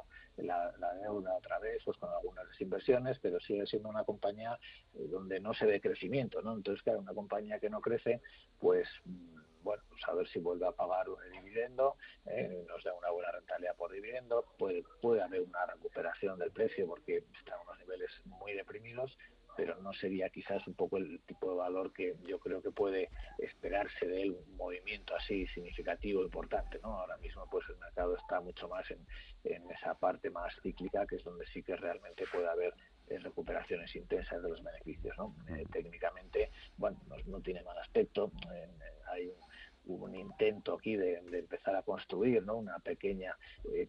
[0.43, 4.57] la, deuda otra vez, pues con algunas desinversiones, pero sigue siendo una compañía
[4.93, 6.53] eh, donde no se ve crecimiento, ¿no?
[6.53, 8.21] Entonces, claro, una compañía que no crece,
[8.59, 12.93] pues mm, bueno, pues a ver si vuelve a pagar el dividendo, eh, nos da
[12.93, 17.61] una buena rentabilidad por dividendo, puede, puede haber una recuperación del precio porque está en
[17.61, 19.17] unos niveles muy deprimidos,
[19.55, 23.09] pero no sería quizás un poco el tipo de valor que yo creo que puede
[23.37, 26.99] esperarse de él, un movimiento así significativo, importante, ¿no?
[26.99, 29.05] Ahora mismo pues el mercado está mucho más en,
[29.43, 32.73] en esa parte más cíclica, que es donde sí que realmente puede haber
[33.11, 35.35] eh, recuperaciones intensas de los beneficios, ¿no?
[35.49, 38.67] Eh, técnicamente, bueno, no, tiene mal aspecto, eh,
[39.11, 39.35] hay un
[39.83, 42.57] un intento aquí de, empezar a construir ¿no?
[42.57, 43.35] una pequeña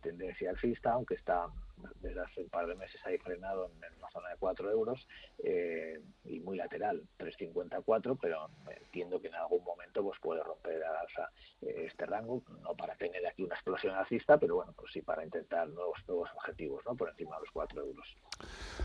[0.01, 1.49] tendencia alcista, aunque está
[2.01, 5.07] desde hace un par de meses ahí frenado en, una zona de 4 euros
[5.43, 10.97] eh, y muy lateral, 3.54, pero entiendo que en algún momento pues puede romper al
[10.97, 11.31] alza
[11.63, 15.25] eh, este rango, no para tener aquí una explosión alcista, pero bueno, pues sí para
[15.25, 16.95] intentar nuevos, nuevos objetivos ¿no?
[16.95, 18.17] por encima de los 4 euros.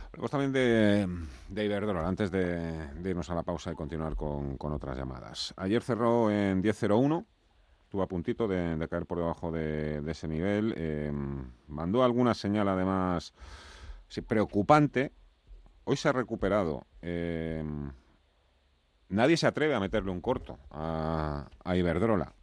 [0.08, 1.08] Hablamos también de,
[1.50, 5.54] de Iberdrola, antes de, irnos a la pausa y continuar con, con otras llamadas.
[5.58, 7.26] Ayer cerró en 10.01
[7.88, 10.74] estuvo a puntito de, caer por debajo de, ese nivel.
[10.76, 11.10] Eh,
[11.68, 13.34] mandó alguna señal además
[14.22, 15.12] preocupante.
[15.84, 16.86] Hoy se ha recuperado.
[17.02, 17.63] Eh,
[19.10, 22.34] nadie se atreve a meterle un corto a, Iberdrola.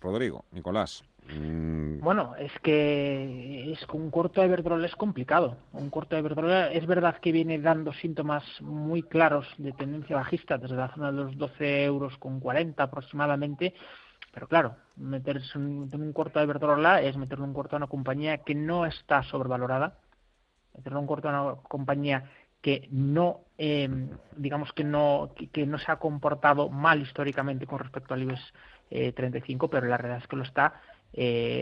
[0.00, 1.04] Rodrigo, Nicolás.
[1.28, 2.00] Mm.
[2.00, 5.58] Bueno, es que es un corto a Iberdrola es complicado.
[5.72, 10.58] Un corto a Iberdrola es verdad que viene dando síntomas muy claros de tendencia bajista
[10.58, 13.74] desde la zona de los 12 euros con 40 aproximadamente.
[14.32, 18.38] Pero claro, meterse un, un corto a Iberdrola es meterle un corto a una compañía
[18.38, 19.98] que no está sobrevalorada,
[20.76, 22.24] meterle un corto a una compañía
[22.60, 23.88] que no, eh,
[24.36, 28.52] digamos que no, que, no se ha comportado mal históricamente con respecto al IBEX
[29.14, 30.80] 35, pero la realidad es que lo está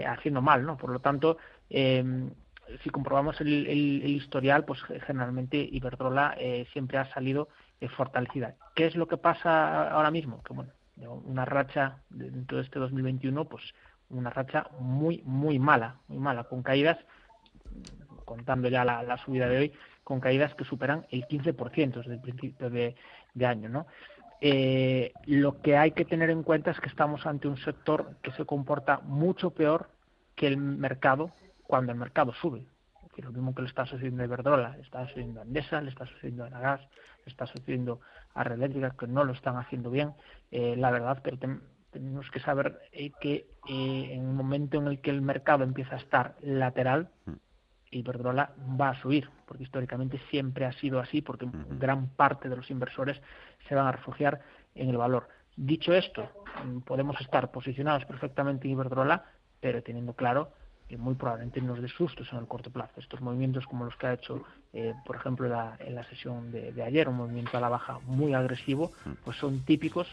[0.09, 0.77] haciendo mal, ¿no?
[0.77, 3.69] Por lo tanto, si comprobamos el,
[4.05, 6.37] historial, pues generalmente Iberdrola
[6.73, 7.49] siempre ha salido
[7.97, 8.57] fortalecida.
[8.75, 10.43] ¿Qué es lo que pasa ahora mismo?
[10.43, 10.73] Que bueno,
[11.07, 13.63] una racha dentro de este 2021, pues
[14.11, 16.99] una racha muy, muy mala, muy mala, con caídas,
[18.31, 19.73] contando ya la, subida de hoy,
[20.05, 22.95] con caídas que superan el 15% desde el principio de,
[23.45, 23.89] año, ¿no?
[24.41, 28.31] Eh, lo que hay que tener en cuenta es que estamos ante un sector que
[28.33, 29.91] se comporta mucho peor
[30.37, 31.33] que el mercado
[31.65, 32.65] cuando el mercado sube.
[33.17, 36.07] lo mismo que le está sucediendo a Iberdrola, le está sucediendo a Endesa, le está
[36.07, 36.81] sucediendo a Nagas,
[37.27, 38.01] le está sucediendo
[38.35, 40.15] a Red Eléctrica, que no lo están haciendo bien.
[40.53, 41.37] Eh, la verdad, pero
[41.91, 45.97] tenemos que saber eh, que eh, en un momento en el que el mercado empieza
[45.97, 47.50] a estar lateral, mm.
[47.91, 51.49] Iberdrola va a subir, porque históricamente siempre ha sido así, porque
[51.79, 53.21] gran parte de los inversores
[53.69, 54.41] se van a refugiar
[54.75, 55.29] en el valor.
[55.57, 56.29] Dicho esto,
[56.65, 59.25] mm, podemos estar posicionados perfectamente en Iberdrola,
[59.61, 60.53] pero teniendo claro
[60.89, 62.99] que muy probablemente nos dé sustos en el corto plazo.
[62.99, 66.83] Estos movimientos como los que ha hecho, eh, por ejemplo, en la sesión de, de,
[66.83, 68.91] ayer, un movimiento a la baja muy agresivo,
[69.25, 70.09] pues son típicos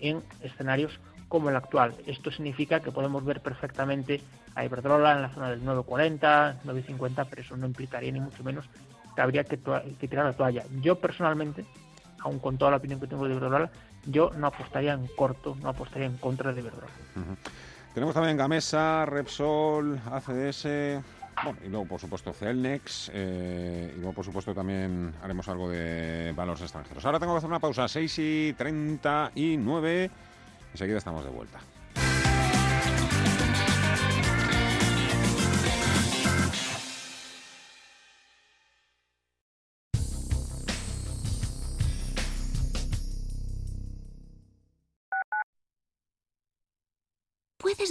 [0.00, 0.98] en escenarios
[1.34, 1.96] como el actual.
[2.06, 4.20] Esto significa que podemos ver perfectamente
[4.54, 8.66] a Iberdrola en la zona del 9.40, 9.50, pero eso no implicaría ni mucho menos
[9.16, 10.62] que habría que, tirar la toalla.
[10.80, 11.64] Yo personalmente,
[12.20, 13.68] aun con toda la opinión que tengo de Iberdrola,
[14.06, 16.92] yo no apostaría en corto, no apostaría en contra de Iberdrola.
[17.94, 21.02] Tenemos también Gamesa, Repsol, ACDS,
[21.42, 26.32] bueno, y luego por supuesto Celnex, eh, y luego por supuesto también haremos algo de
[26.36, 27.04] valores extranjeros.
[27.04, 30.10] Ahora tengo que hacer una pausa, 6 y 39.
[30.74, 31.60] Enseguida estamos de vuelta.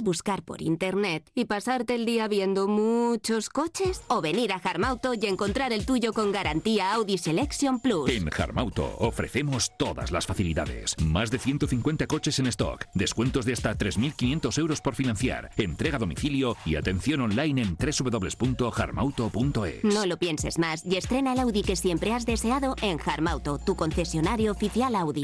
[0.03, 5.25] Buscar por internet y pasarte el día viendo muchos coches o venir a Harmauto y
[5.25, 8.09] encontrar el tuyo con garantía Audi Selection Plus.
[8.09, 10.95] En Harmauto ofrecemos todas las facilidades.
[10.99, 15.99] Más de 150 coches en stock, descuentos de hasta 3.500 euros por financiar, entrega a
[15.99, 19.83] domicilio y atención online en www.harmauto.es.
[19.83, 23.75] No lo pienses más y estrena el Audi que siempre has deseado en Harmauto, tu
[23.75, 25.23] concesionario oficial Audi.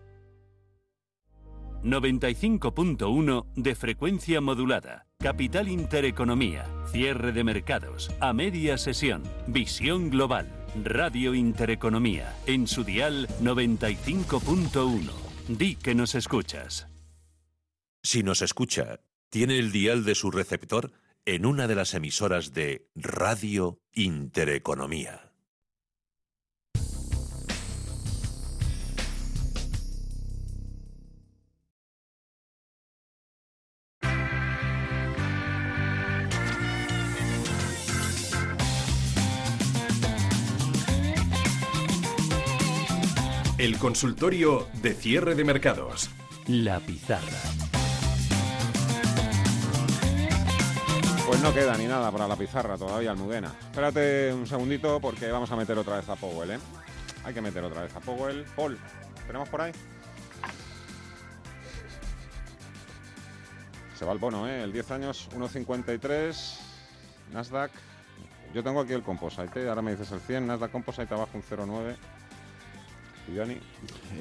[1.83, 5.07] 95.1 de frecuencia modulada.
[5.19, 6.65] Capital Intereconomía.
[6.91, 8.11] Cierre de mercados.
[8.19, 9.23] A media sesión.
[9.47, 10.51] Visión global.
[10.83, 12.35] Radio Intereconomía.
[12.45, 15.11] En su dial 95.1.
[15.47, 16.87] Di que nos escuchas.
[18.03, 20.91] Si nos escucha, tiene el dial de su receptor
[21.25, 25.30] en una de las emisoras de Radio Intereconomía.
[43.81, 46.11] Consultorio de cierre de mercados.
[46.45, 47.39] La pizarra.
[51.25, 53.51] Pues no queda ni nada para la pizarra todavía, Almudena.
[53.59, 56.59] Espérate un segundito porque vamos a meter otra vez a Powell, ¿eh?
[57.23, 58.45] Hay que meter otra vez a Powell.
[58.55, 58.77] Paul,
[59.25, 59.71] ¿tenemos por ahí?
[63.97, 64.61] Se va el bono, ¿eh?
[64.61, 66.59] El 10 años, 1,53.
[67.33, 67.71] Nasdaq.
[68.53, 69.69] Yo tengo aquí el Composite, ¿eh?
[69.69, 70.45] ahora me dices el 100.
[70.45, 72.20] Nasdaq Composite abajo un 0,9.
[73.27, 73.57] ¿Y Johnny?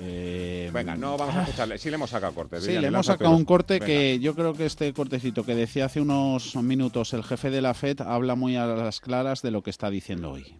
[0.00, 1.78] Eh, Venga, no vamos a escucharle.
[1.78, 2.60] Sí, le hemos sacado corte.
[2.60, 3.86] Sí, Viviani, le hemos sacado un corte Venga.
[3.86, 7.74] que yo creo que este cortecito que decía hace unos minutos el jefe de la
[7.74, 10.56] FED habla muy a las claras de lo que está diciendo hoy.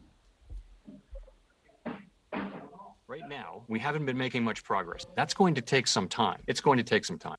[3.08, 5.06] Right now, we haven't been making much progress.
[5.16, 6.38] That's going to take some time.
[6.46, 7.36] It's going to take some time.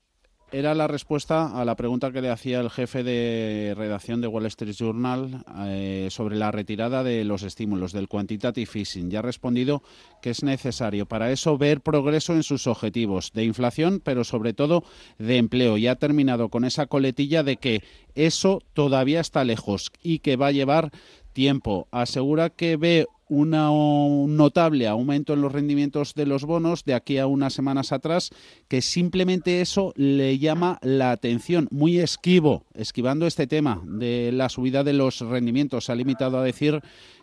[0.54, 4.44] Era la respuesta a la pregunta que le hacía el jefe de redacción de Wall
[4.44, 9.10] Street Journal eh, sobre la retirada de los estímulos del quantitative easing.
[9.10, 9.82] Ya ha respondido
[10.20, 14.84] que es necesario para eso ver progreso en sus objetivos de inflación, pero sobre todo
[15.18, 15.78] de empleo.
[15.78, 17.82] Y ha terminado con esa coletilla de que
[18.14, 20.90] eso todavía está lejos y que va a llevar
[21.32, 21.88] tiempo.
[21.92, 27.16] Asegura que ve una- un notable aumento en los rendimientos de los bonos de aquí
[27.16, 28.30] a unas semanas atrás,
[28.68, 31.66] que simplemente eso le llama la atención.
[31.70, 35.86] Muy esquivo, esquivando este tema de la subida de los rendimientos.
[35.86, 36.82] Se ha limitado a decir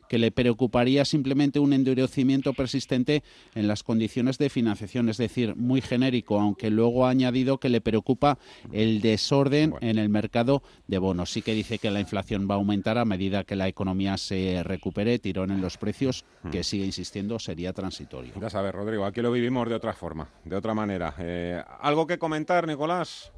[0.09, 3.23] que le preocuparía simplemente un endurecimiento persistente
[3.55, 7.79] en las condiciones de financiación, es decir, muy genérico, aunque luego ha añadido que le
[7.79, 8.37] preocupa
[8.73, 11.31] el desorden en el mercado de bonos.
[11.31, 14.63] Sí que dice que la inflación va a aumentar a medida que la economía se
[14.63, 18.33] recupere, tirón en los precios, que sigue insistiendo sería transitorio.
[18.41, 21.13] Ya sabes, Rodrigo, aquí lo vivimos de otra forma, de otra manera.
[21.19, 23.31] Eh, ¿Algo que comentar, Nicolás?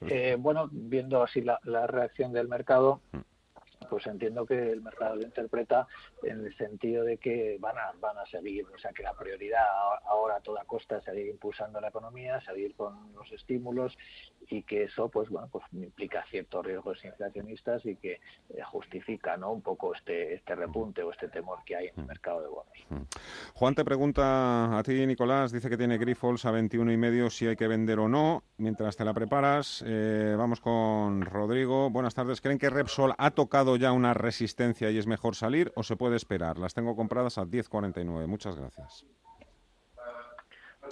[0.00, 3.00] Eh, bueno, viendo así la, la reacción del mercado,
[3.88, 5.86] pues entiendo que el mercado lo interpreta
[6.22, 9.64] en el sentido de que van a, van a seguir, o sea, que la prioridad
[10.06, 13.96] ahora a toda costa es seguir impulsando la economía, seguir con los estímulos
[14.48, 19.52] y que eso, pues bueno, pues implica ciertos riesgos inflacionistas y que eh, justifica, ¿no?
[19.52, 23.08] Un poco este, este repunte o este temor que hay en el mercado de bonos.
[23.54, 27.46] Juan te pregunta a ti, Nicolás, dice que tiene Grifols a 21 y medio si
[27.46, 28.42] hay que vender o no.
[28.58, 31.90] Mientras te la preparas, eh, vamos con Rodrigo.
[31.90, 32.40] Buenas tardes.
[32.40, 36.16] ¿Creen que Repsol ha tocado ya una resistencia y es mejor salir o se puede
[36.16, 36.58] esperar?
[36.58, 38.26] Las tengo compradas a 10.49.
[38.26, 39.04] Muchas gracias.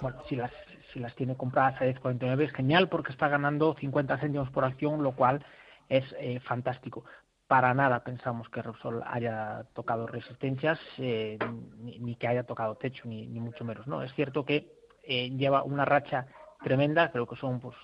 [0.01, 0.51] Bueno, si las,
[0.93, 5.03] si las tiene compradas a 10.49 es genial porque está ganando 50 céntimos por acción,
[5.03, 5.45] lo cual
[5.89, 7.03] es eh, fantástico.
[7.47, 11.37] Para nada pensamos que Repsol haya tocado resistencias, eh,
[11.79, 13.85] ni, ni que haya tocado techo, ni, mucho menos.
[13.87, 14.71] No, es cierto que
[15.03, 16.27] eh, lleva una racha
[16.63, 17.75] tremenda, creo que son, pues,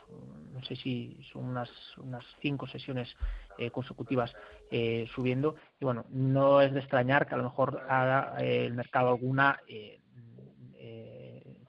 [0.58, 3.16] no sé si son unas, unas cinco sesiones
[3.58, 4.34] eh, consecutivas
[4.72, 5.55] eh, subiendo.
[5.80, 9.60] Y bueno, no es de extrañar que a lo mejor haga eh, el mercado alguna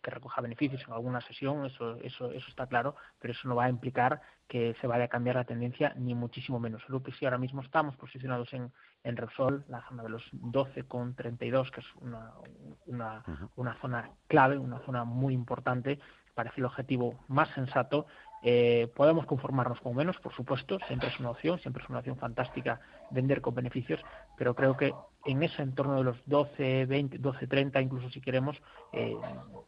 [0.01, 3.64] que recoja beneficios en alguna sesión, eso, eso, eso está claro, pero eso no va
[3.64, 6.82] a implicar que se vaya a cambiar la tendencia, ni muchísimo menos.
[6.89, 8.72] Lo que sí ahora mismo estamos posicionados en,
[9.05, 12.32] en Repsol, la zona de los 12,32, que es una,
[12.86, 13.24] una,
[13.57, 15.99] una zona clave, una zona muy importante,
[16.34, 18.07] parece el objetivo más sensato.
[18.43, 22.16] Eh, podemos conformarnos con menos, por supuesto, siempre es una opción, siempre es una opción
[22.16, 22.80] fantástica
[23.11, 24.01] vender con beneficios,
[24.36, 28.57] pero creo que en ese entorno de los 12, 20, 12, 30, incluso si queremos,
[28.93, 29.16] eh,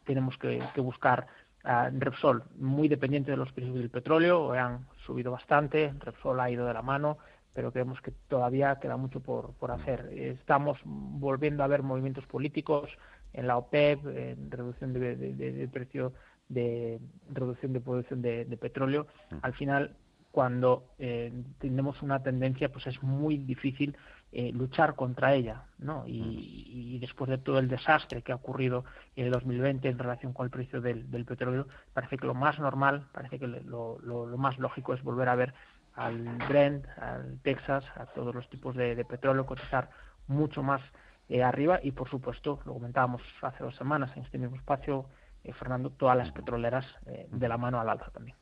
[0.05, 1.27] tenemos que, que buscar
[1.63, 6.65] a Repsol, muy dependiente de los precios del petróleo, han subido bastante, Repsol ha ido
[6.65, 7.17] de la mano,
[7.53, 10.09] pero creemos que todavía queda mucho por, por hacer.
[10.13, 12.89] Estamos volviendo a ver movimientos políticos
[13.33, 16.13] en la OPEP, en reducción de, de, de, de precio
[16.53, 16.99] de
[17.31, 19.07] reducción de producción de, de petróleo.
[19.41, 19.95] Al final,
[20.31, 23.95] cuando eh, tenemos una tendencia, pues es muy difícil
[24.33, 26.05] eh, luchar contra ella, ¿no?
[26.07, 28.85] Y, y, después de todo el desastre que ha ocurrido
[29.17, 32.57] en el 2020 en relación con el precio del, del petróleo, parece que lo más
[32.57, 35.53] normal, parece que lo, lo, lo, más lógico es volver a ver
[35.95, 39.89] al Brent, al Texas, a todos los tipos de, de petróleo cotizar
[40.27, 40.81] mucho más
[41.27, 45.05] eh, arriba y, por supuesto, lo comentábamos hace dos semanas en este mismo espacio,
[45.43, 48.37] eh, Fernando, todas las petroleras eh, de la mano al alza también.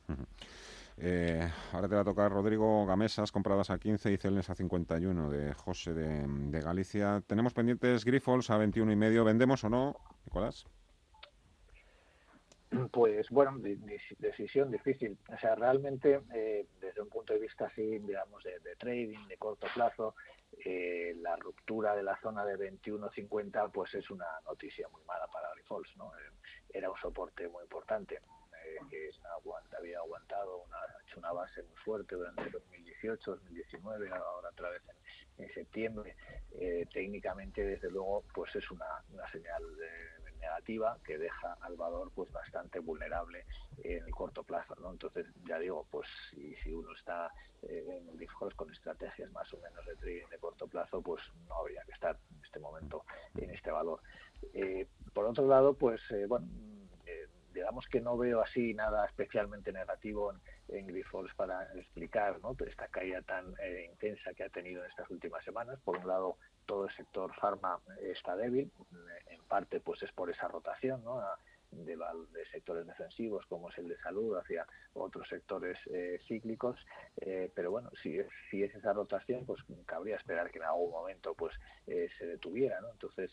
[1.02, 5.30] Eh, ahora te va a tocar Rodrigo Gamesas, compradas a 15 y Celnes a 51
[5.30, 7.22] de José de, de, Galicia.
[7.26, 9.24] Tenemos pendientes Grifols a 21 y medio.
[9.24, 9.96] ¿Vendemos o no,
[10.26, 10.66] Nicolás?
[12.92, 13.58] Pues bueno,
[14.18, 15.18] decisión difícil.
[15.32, 19.36] O sea, realmente eh, desde un punto de vista así, digamos, de, de trading, de
[19.38, 20.14] corto plazo,
[20.64, 25.50] eh, la ruptura de la zona de 21.50 pues es una noticia muy mala para
[25.54, 26.12] Grifols, ¿no?
[26.72, 29.10] Era un soporte muy importante eh, que
[29.76, 34.82] había aguantado, una, hecho una base muy fuerte durante 2018, 2019, ahora otra vez
[35.38, 36.16] en, septiembre.
[36.52, 42.10] Eh, técnicamente, desde luego, pues es una, una señal de, negativa que deja al valor
[42.14, 43.44] pues bastante vulnerable
[43.84, 44.90] en el corto plazo, ¿no?
[44.90, 49.84] Entonces, ya digo, pues si, uno está eh, en Grifols con estrategias más o menos
[49.86, 53.04] de trading de corto plazo, pues no habría que estar en este momento
[53.36, 54.00] en este valor.
[54.54, 56.46] Eh, por otro lado, pues bueno,
[57.52, 60.40] digamos que no veo así nada especialmente negativo en,
[60.76, 62.56] en Grifols para explicar ¿no?
[62.66, 65.78] esta caída tan eh, intensa que ha tenido en estas últimas semanas.
[65.84, 66.36] Por un lado,
[66.66, 68.70] todo el sector farma está débil,
[69.26, 71.20] en parte pues es por esa rotación, ¿no?
[71.72, 76.76] De, de, sectores defensivos como es el de salud hacia otros sectores eh, cíclicos
[77.20, 80.90] eh, pero bueno si es, si es esa rotación pues cabría esperar que en algún
[80.90, 81.54] momento pues
[81.86, 82.90] eh, se detuviera ¿no?
[82.90, 83.30] entonces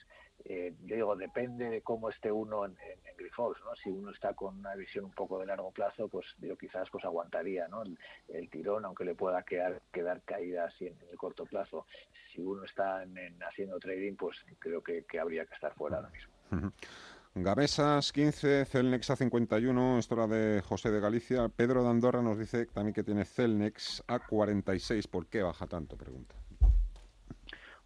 [0.79, 3.75] digo depende de cómo esté uno en, en, Grifols ¿no?
[3.75, 7.03] si uno está con una visión un poco de largo plazo pues digo quizás pues
[7.03, 7.81] aguantaría ¿no?
[7.81, 11.87] el, tirón aunque le pueda quedar quedar caída así en, el corto plazo
[12.31, 16.11] si uno está en, haciendo trading pues creo que, que habría que estar fuera ahora
[16.11, 16.33] mismo
[17.43, 21.49] Gamesas 15, Celnex a 51, esto era de José de Galicia.
[21.49, 25.07] Pedro de Andorra nos dice también que tiene Celnex a 46.
[25.07, 25.97] ¿Por qué baja tanto?
[25.97, 26.35] Pregunta.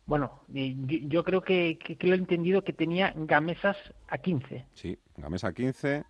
[0.06, 3.78] Bueno, eh, yo, creo que, que, he entendido que tenía Gamesas
[4.08, 4.66] a 15.
[4.74, 6.04] Sí, Gamesa 15,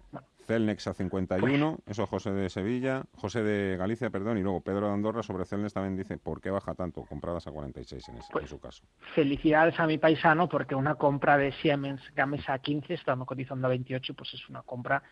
[0.46, 4.94] Celnex a 51, eso José de Sevilla, José de Galicia, perdón, y luego Pedro de
[4.94, 7.04] Andorra sobre Celnex también dice, ¿por qué baja tanto?
[7.06, 8.84] Compradas a 46 en, ese, en pues su caso.
[9.16, 13.70] Felicidades a mi paisano porque una compra de Siemens Gamesa a 15, estamos cotizando a
[13.70, 15.04] 28, pues es una compra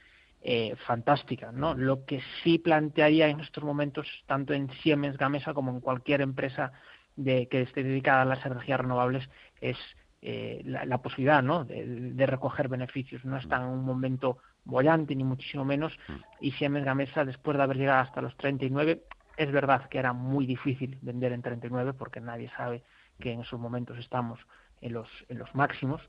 [0.41, 1.73] eh, fantástica, ¿no?
[1.73, 6.71] Lo que sí plantearía en estos momentos, tanto en Siemens Gamesa como en cualquier empresa
[7.17, 9.77] de, que esté dedicada a las energías renovables, es
[10.21, 11.65] eh, la, posibilidad ¿no?
[11.65, 13.23] de, recoger beneficios.
[13.25, 14.37] No está en un momento
[14.69, 16.13] bollante, ni muchísimo menos, mm.
[16.41, 19.03] y Siemens Gamesa, después de haber llegado hasta los 39,
[19.37, 22.83] es verdad que era muy difícil vender en 39 porque nadie sabe
[23.19, 24.39] que en esos momentos estamos
[24.81, 26.01] en los, en los máximos,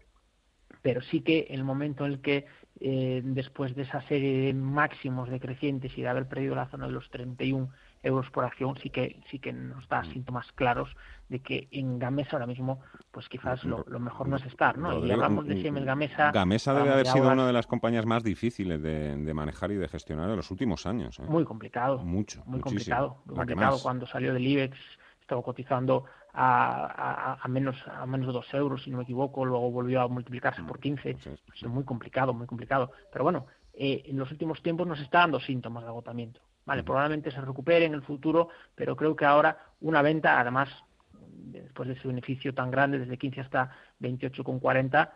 [0.82, 2.46] pero sí que el momento en el que
[2.80, 6.92] eh, después de esa serie de máximos decrecientes y de haber perdido la zona de
[6.92, 7.70] los 31
[8.02, 10.12] euros por acción sí que sí que nos da mm.
[10.12, 10.88] síntomas claros
[11.28, 12.80] de que en Gamesa ahora mismo
[13.10, 16.92] pues quizás lo, mejor no es estar no y hablamos de Siemens Gamesa Gamesa debe
[16.92, 20.50] haber sido una de las compañías más difíciles de, manejar y de gestionar en los
[20.50, 21.22] últimos años ¿eh?
[21.28, 23.78] muy complicado mucho muy complicado muy complicado.
[23.82, 24.78] Cuando salió del IBEX
[25.20, 29.70] estaba cotizando a, a, menos a menos de dos euros si no me equivoco luego
[29.70, 32.92] volvió a multiplicarse por 15 es muy complicado muy complicado.
[33.12, 36.40] Pero bueno eh, en los últimos tiempos nos está dando síntomas de agotamiento
[36.70, 40.68] Vale, probablemente se recupere en el futuro, pero creo que ahora una venta, además,
[41.10, 45.10] después de ese beneficio tan grande, desde 15 hasta 28,40,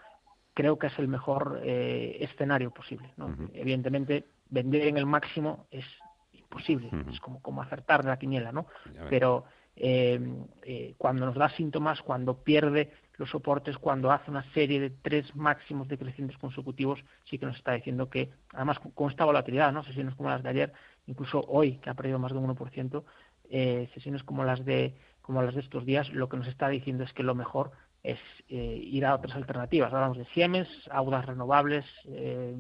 [0.53, 3.15] creo que es el mejor eh, escenario posible.
[3.53, 5.85] Evidentemente, vender en el máximo es
[6.33, 8.67] imposible, es como, como acertar la quiniela, ¿no?
[9.09, 9.45] Pero
[9.77, 10.21] eh,
[10.65, 15.37] eh, cuando nos da síntomas, cuando pierde los soportes, cuando hace una serie de tres
[15.37, 19.85] máximos decrecientes consecutivos, sí que nos está diciendo que, además con esta volatilidad, ¿no?
[19.85, 20.73] sesiones como las de ayer,
[21.07, 23.05] incluso hoy, que ha perdido más de un 1%,
[23.51, 27.03] eh, sesiones como las de como las de estos días, lo que nos está diciendo
[27.03, 27.71] es que lo mejor
[28.03, 28.19] es
[28.51, 29.91] eh, ir a otras alternativas.
[29.91, 32.55] Hablamos de Siemens, audas renovables, eh,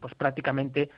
[0.00, 0.90] pues prácticamente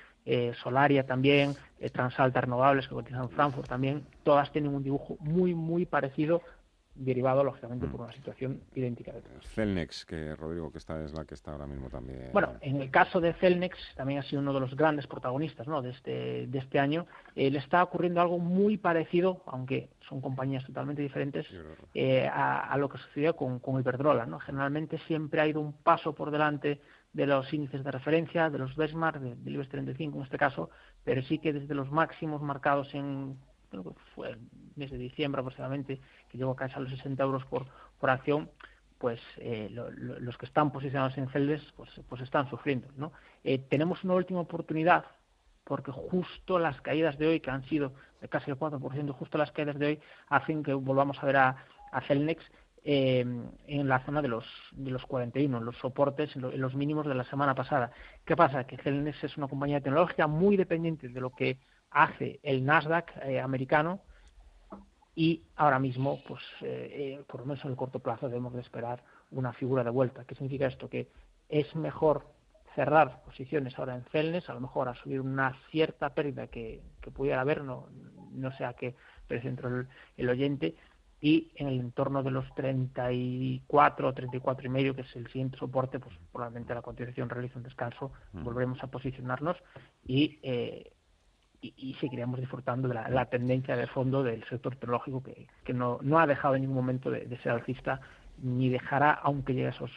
[0.62, 1.54] Solaria también,
[1.92, 6.40] Transalta Renovables que cotizan en Frankfurt también, todas tienen un dibujo muy, muy parecido
[7.00, 8.04] derivado lógicamente por mm.
[8.04, 9.22] una situación idéntica de.
[9.54, 12.30] Celnex, que Rodrigo, que esta es la que está ahora mismo también.
[12.32, 15.82] Bueno, en el caso de Celnex, también ha sido uno de los grandes protagonistas ¿no?
[15.82, 20.64] de, este, de este año, eh, le está ocurriendo algo muy parecido, aunque son compañías
[20.66, 21.46] totalmente diferentes,
[21.94, 24.26] eh, a, lo que sucedió con, con Iberdrola.
[24.26, 24.38] ¿no?
[24.40, 26.80] Generalmente siempre ha ido un paso por delante
[27.12, 30.70] de los índices de referencia, de los benchmark, del IBEX 35 en este caso,
[31.02, 33.36] pero sí que desde los máximos marcados en
[33.70, 34.38] creo que fue el
[34.76, 37.66] mes de diciembre aproximadamente, que llegó casi a los 60 euros por,
[37.98, 38.50] por acción,
[38.98, 42.88] pues eh, los que están posicionados en Celdes pues, pues están sufriendo.
[42.96, 43.12] ¿no?
[43.44, 45.04] Eh, tenemos una última oportunidad
[45.64, 49.52] porque justo las caídas de hoy, que han sido de casi el 4%, justo las
[49.52, 52.44] caídas de hoy hacen que volvamos a ver a, a Celnex
[52.82, 53.24] eh,
[53.66, 57.24] en la zona de los, de los 41, los soportes, en, los mínimos de la
[57.24, 57.92] semana pasada.
[58.24, 58.64] ¿Qué pasa?
[58.64, 61.58] Que Celnex es una compañía tecnológica muy dependiente de lo que
[61.90, 64.00] hace el Nasdaq eh, americano
[65.14, 68.60] y ahora mismo, pues eh, eh, por lo menos en el corto plazo debemos de
[68.60, 70.24] esperar una figura de vuelta.
[70.24, 70.88] ¿Qué significa esto?
[70.88, 71.08] Que
[71.48, 72.26] es mejor
[72.74, 76.80] cerrar posiciones ahora en Celnes, a lo mejor a subir una cierta pérdida que,
[77.12, 77.88] pudiera haber, no,
[78.32, 78.94] no sé a qué
[79.26, 80.76] precio el, el oyente,
[81.20, 85.58] y en el entorno de los 34 o 34 y medio, que es el siguiente
[85.58, 89.56] soporte, pues probablemente la continuación realiza un descanso, volveremos a posicionarnos
[90.06, 90.92] y eh,
[91.62, 96.18] y, seguiremos disfrutando de la, tendencia de fondo del sector tecnológico que, que no, no,
[96.18, 98.00] ha dejado en ningún momento de, ser alcista
[98.42, 99.90] ni dejará aunque llegue a esos,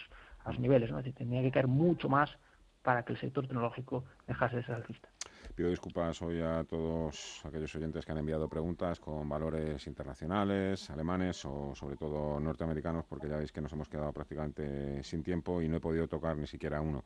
[0.43, 0.91] a esos niveles.
[0.91, 1.01] ¿no?
[1.01, 2.37] tendría que caer mucho más
[2.81, 5.09] para que el sector tecnológico dejase de ser alcista.
[5.55, 11.45] Pido disculpas hoy a todos aquellos oyentes que han enviado preguntas con valores internacionales, alemanes
[11.45, 15.69] o sobre todo norteamericanos, porque ya veis que nos hemos quedado prácticamente sin tiempo y
[15.69, 17.03] no he podido tocar ni siquiera uno.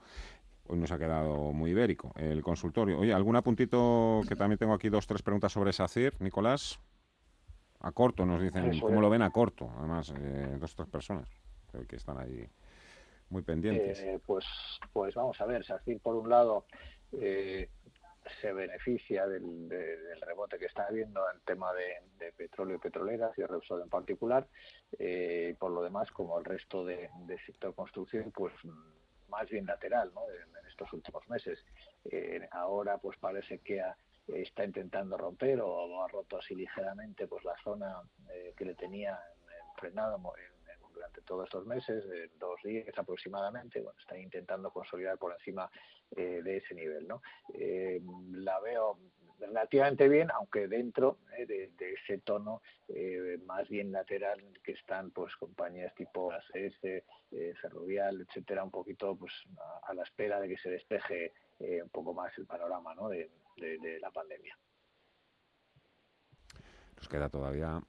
[0.69, 2.99] Hoy nos ha quedado muy ibérico el consultorio.
[2.99, 6.79] Oye, ¿algún apuntito que también tengo aquí dos, tres preguntas sobre SACIR, Nicolás?
[7.79, 9.01] A corto nos dicen, Eso ¿cómo es.
[9.01, 9.71] lo ven a corto?
[9.77, 11.29] Además, eh, dos tres personas
[11.87, 12.45] que están ahí
[13.29, 13.99] muy pendientes.
[13.99, 14.45] Eh, pues,
[14.91, 16.65] pues vamos a ver, SACIR por un lado
[17.13, 17.69] eh,
[18.41, 22.79] se beneficia del, de- del rebote que está habiendo en tema de, de petróleo y
[22.79, 24.47] petroleras y Repsol en particular,
[24.99, 28.53] eh, por lo demás, como el resto de- del sector construcción, pues
[29.29, 30.21] más bien lateral ¿no?
[30.29, 31.63] en, estos últimos meses.
[32.05, 33.97] Eh, ahora pues parece que ha-
[34.27, 38.01] está intentando romper o ha roto así ligeramente pues la zona
[38.31, 39.17] eh, que le tenía
[40.37, 40.53] en-
[40.93, 45.69] durante todos estos meses, eh, dos días aproximadamente, bueno, está intentando consolidar por encima
[46.15, 47.21] eh, de ese nivel, ¿no?
[47.53, 48.01] Eh,
[48.31, 48.97] la veo
[49.39, 55.11] relativamente bien, aunque dentro eh, de, de ese tono eh, más bien lateral que están
[55.11, 57.03] pues compañías tipo ACS, eh,
[57.61, 61.89] Ferrovial, etcétera, un poquito pues a, a la espera de que se despeje eh, un
[61.89, 63.09] poco más el panorama ¿no?
[63.09, 64.57] de, de- de la pandemia.
[66.95, 67.81] Nos queda todavía...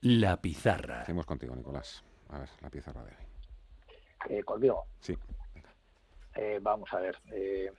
[0.00, 1.04] La pizarra.
[1.04, 2.04] Seguimos contigo, Nicolás.
[2.28, 4.36] A ver, la pizarra de hoy.
[4.38, 4.84] Eh, conmigo.
[5.00, 5.16] Sí.
[6.36, 7.72] Eh, vamos a ver, eh,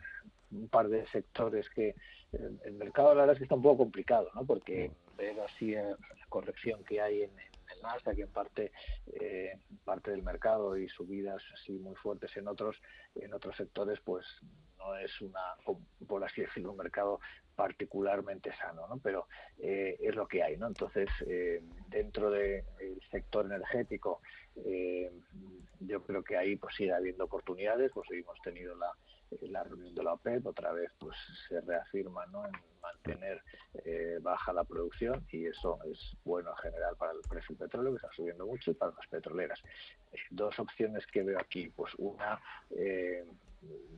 [0.51, 1.95] un par de sectores que
[2.31, 4.45] el mercado la verdad es que está un poco complicado, ¿no?
[4.45, 8.71] Porque ver así eh, la corrección que hay en, en el Nasdaq, en parte
[9.19, 12.77] eh, parte del mercado y subidas así muy fuertes en otros
[13.15, 14.25] en otros sectores, pues
[14.77, 15.41] no es una,
[16.07, 17.19] por así decirlo, un mercado
[17.55, 18.97] particularmente sano, ¿no?
[18.99, 19.27] Pero
[19.57, 20.67] eh, es lo que hay, ¿no?
[20.67, 22.63] Entonces, eh, dentro del
[23.11, 24.21] sector energético,
[25.81, 28.91] yo creo que ahí pues sigue habiendo oportunidades, pues hoy hemos tenido la,
[29.41, 31.15] la reunión de la OPEP, otra vez pues
[31.47, 32.45] se reafirma ¿no?
[32.45, 33.41] en mantener
[33.85, 37.91] eh, baja la producción y eso es bueno en general para el precio del petróleo,
[37.91, 39.59] que está subiendo mucho, y para las petroleras.
[40.11, 42.41] Eh, dos opciones que veo aquí, pues una...
[42.71, 43.25] Eh,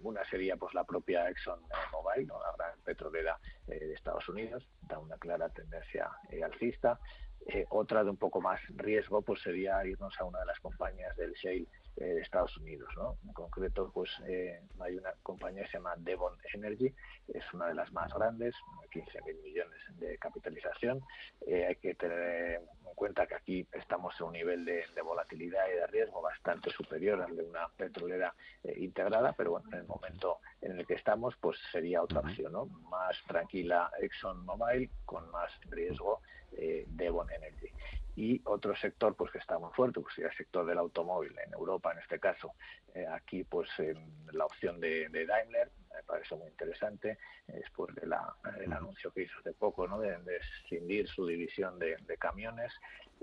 [0.04, 1.60] una sería pues la propia Exxon
[1.92, 2.40] Mobil, ¿no?
[2.40, 7.00] la gran petrolera eh, de Estados Unidos, da una clara tendencia eh, alcista.
[7.48, 11.16] Eh, otra de un poco más riesgo pues sería irnos a una de las compañías
[11.18, 11.68] del shale
[12.02, 12.90] eh, de Estados Unidos.
[12.96, 13.18] ¿no?
[13.26, 16.94] En concreto, pues eh, hay una compañía que se llama Devon Energy,
[17.28, 18.56] es una de las más grandes,
[18.92, 21.02] 15 mil millones de capitalización.
[21.48, 25.68] Eh, hay que tener en cuenta que aquí estamos en un nivel de, de volatilidad
[25.70, 28.34] y de riesgo bastante superior al de una petrolera
[28.64, 32.52] eh, integrada, pero bueno, en el momento en el que estamos, pues sería otra opción,
[32.52, 32.66] ¿no?
[32.66, 36.22] Más tranquila ExxonMobil con más riesgo
[36.54, 37.70] eh, Devon Energy.
[38.16, 41.92] Y otro sector pues que está muy fuerte, pues el sector del automóvil en Europa
[41.92, 42.54] en este caso.
[42.94, 43.94] Eh, aquí pues eh,
[44.34, 49.40] la opción de, de, Daimler me parece muy interesante después de del anuncio que hizo
[49.40, 50.00] hace poco ¿no?
[50.00, 52.74] de, de escindir su división de, de camiones.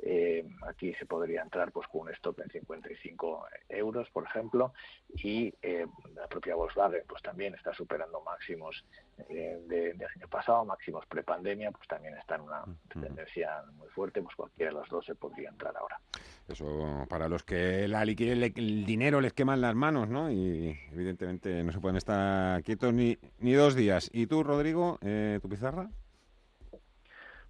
[0.03, 4.73] Eh, aquí se podría entrar pues con un stop en 55 euros, por ejemplo,
[5.09, 8.85] y eh, la propia Volkswagen pues también está superando máximos
[9.29, 14.35] de, de, año pasado, máximos prepandemia, pues también está en una tendencia muy fuerte, pues
[14.37, 16.01] cualquiera de los dos se podría entrar ahora.
[16.49, 20.31] Eso para los que la liquidez, el dinero les queman las manos, ¿no?
[20.31, 24.09] Y evidentemente no se pueden estar quietos ni, ni dos días.
[24.13, 25.91] ¿Y tú, Rodrigo, eh, tu pizarra?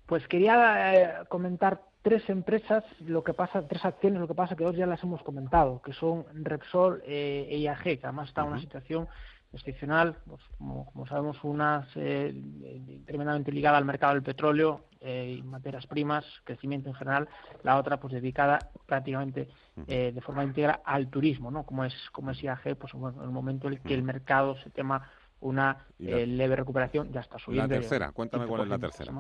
[0.07, 4.64] Pues quería eh, comentar tres empresas, lo que pasa, tres acciones, lo que pasa que
[4.64, 8.49] dos ya las hemos comentado, que son Repsol eh, e IAG, que además está en
[8.49, 9.09] una situación
[9.53, 15.42] excepcional, pues, como, como, sabemos, una eh, tremendamente ligada al mercado del petróleo eh, y
[15.42, 17.28] materias primas, crecimiento en general,
[17.62, 19.49] la otra pues dedicada prácticamente
[19.86, 21.64] eh, de forma íntegra al turismo, ¿no?
[21.64, 24.57] Como es, como es IAG, pues bueno, en el momento en el que el mercado
[24.59, 25.09] se tema
[25.40, 27.72] una la, leve recuperación, ya está subiendo.
[27.72, 29.12] La tercera, cuéntame cuál es la tercera.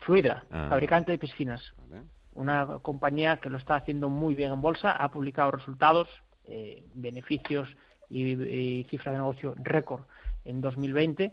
[0.00, 0.66] Fluidra, ah.
[0.68, 1.74] fabricante de piscinas.
[1.88, 2.04] Vale.
[2.34, 6.08] Una compañía que lo está haciendo muy bien en bolsa, ha publicado resultados,
[6.44, 7.68] eh, beneficios
[8.10, 10.02] y, y, cifra de negocio récord
[10.44, 11.32] en 2020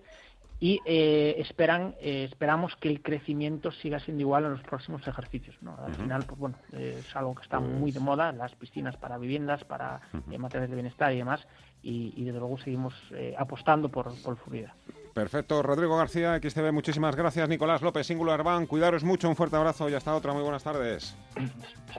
[0.59, 5.55] y eh, esperan eh, esperamos que el crecimiento siga siendo igual en los próximos ejercicios.
[5.61, 5.77] ¿no?
[5.77, 5.97] Al uh -huh.
[5.97, 7.71] final, pues bueno, es algo que está pues...
[7.71, 10.37] muy de moda, las piscinas para viviendas, para uh -huh.
[10.37, 11.47] materiales de bienestar y demás,
[11.83, 14.73] y, y desde luego seguimos eh, apostando por, por Florida.
[15.13, 17.49] Perfecto, Rodrigo García, XTV, muchísimas gracias.
[17.49, 20.33] Nicolás López, Singular Bank, cuidaros mucho, un fuerte abrazo y hasta otra.
[20.33, 21.15] Muy buenas tardes.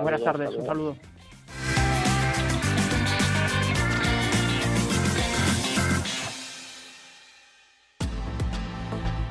[0.01, 0.97] Buenas tardes, un saludo.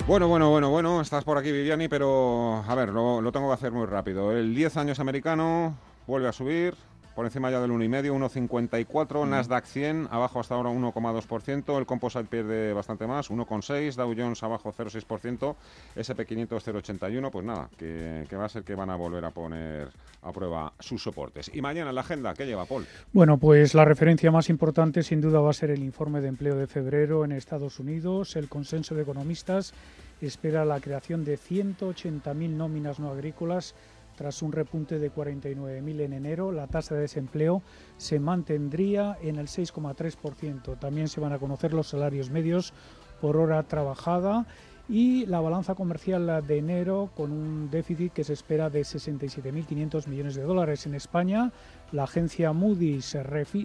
[0.08, 3.56] Bueno, bueno, bueno, bueno, estás por aquí, Viviani, pero a ver, lo, lo tengo que
[3.56, 4.32] hacer muy rápido.
[4.32, 5.76] El 10 años americano
[6.08, 6.76] vuelve a subir,
[7.18, 8.12] por encima ya del 1,5,
[8.48, 9.30] 1,54, mm.
[9.32, 14.72] Nasdaq 100, abajo hasta ahora 1,2%, el Composite pierde bastante más, 1,6, Dow Jones abajo
[14.72, 15.56] 0,6%,
[15.96, 19.90] SP500 0,81, pues nada, que, que, va a ser que van a volver a poner
[20.22, 21.50] a prueba sus soportes.
[21.52, 22.86] Y mañana en la agenda, ¿qué lleva Paul?
[23.12, 26.56] Bueno, pues la referencia más importante sin duda va a ser el informe de empleo
[26.56, 29.74] de febrero en Estados Unidos, el consenso de economistas
[30.22, 33.76] espera la creación de 180.000 nóminas no agrícolas
[34.18, 37.62] Tras un repunte de 49.000 en enero, la tasa de desempleo
[37.98, 40.80] se mantendría en el 6,3%.
[40.80, 42.74] También se van a conocer los salarios medios
[43.22, 44.48] por hora trabajada
[44.90, 50.34] y la balanza comercial de enero con un déficit que se espera de 67.500 millones
[50.34, 50.88] de dólares.
[50.88, 51.52] En España,
[51.92, 53.16] la agencia Moody's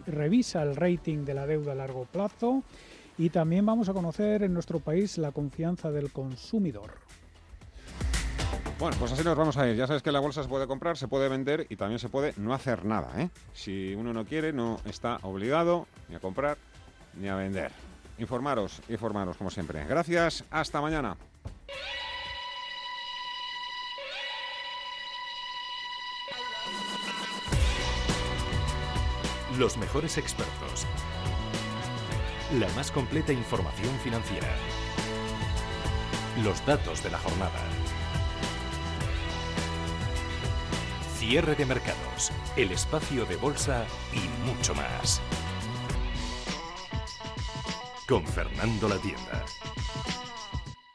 [0.06, 2.62] revisa el rating de la deuda a largo plazo
[3.16, 7.01] y también vamos a conocer en nuestro país la confianza del consumidor.
[8.78, 9.76] Bueno, pues así nos vamos a ir.
[9.76, 12.34] Ya sabes que la bolsa se puede comprar, se puede vender y también se puede
[12.36, 13.12] no hacer nada.
[13.16, 13.28] ¿eh?
[13.52, 16.58] Si uno no quiere, no está obligado ni a comprar
[17.14, 17.70] ni a vender.
[18.18, 19.84] Informaros, informaros como siempre.
[19.84, 21.16] Gracias, hasta mañana.
[29.58, 30.86] Los mejores expertos.
[32.58, 34.48] La más completa información financiera.
[36.42, 37.60] Los datos de la jornada.
[41.22, 45.20] Cierre de mercados, el espacio de bolsa y mucho más.
[48.08, 49.44] Con Fernando La Tienda.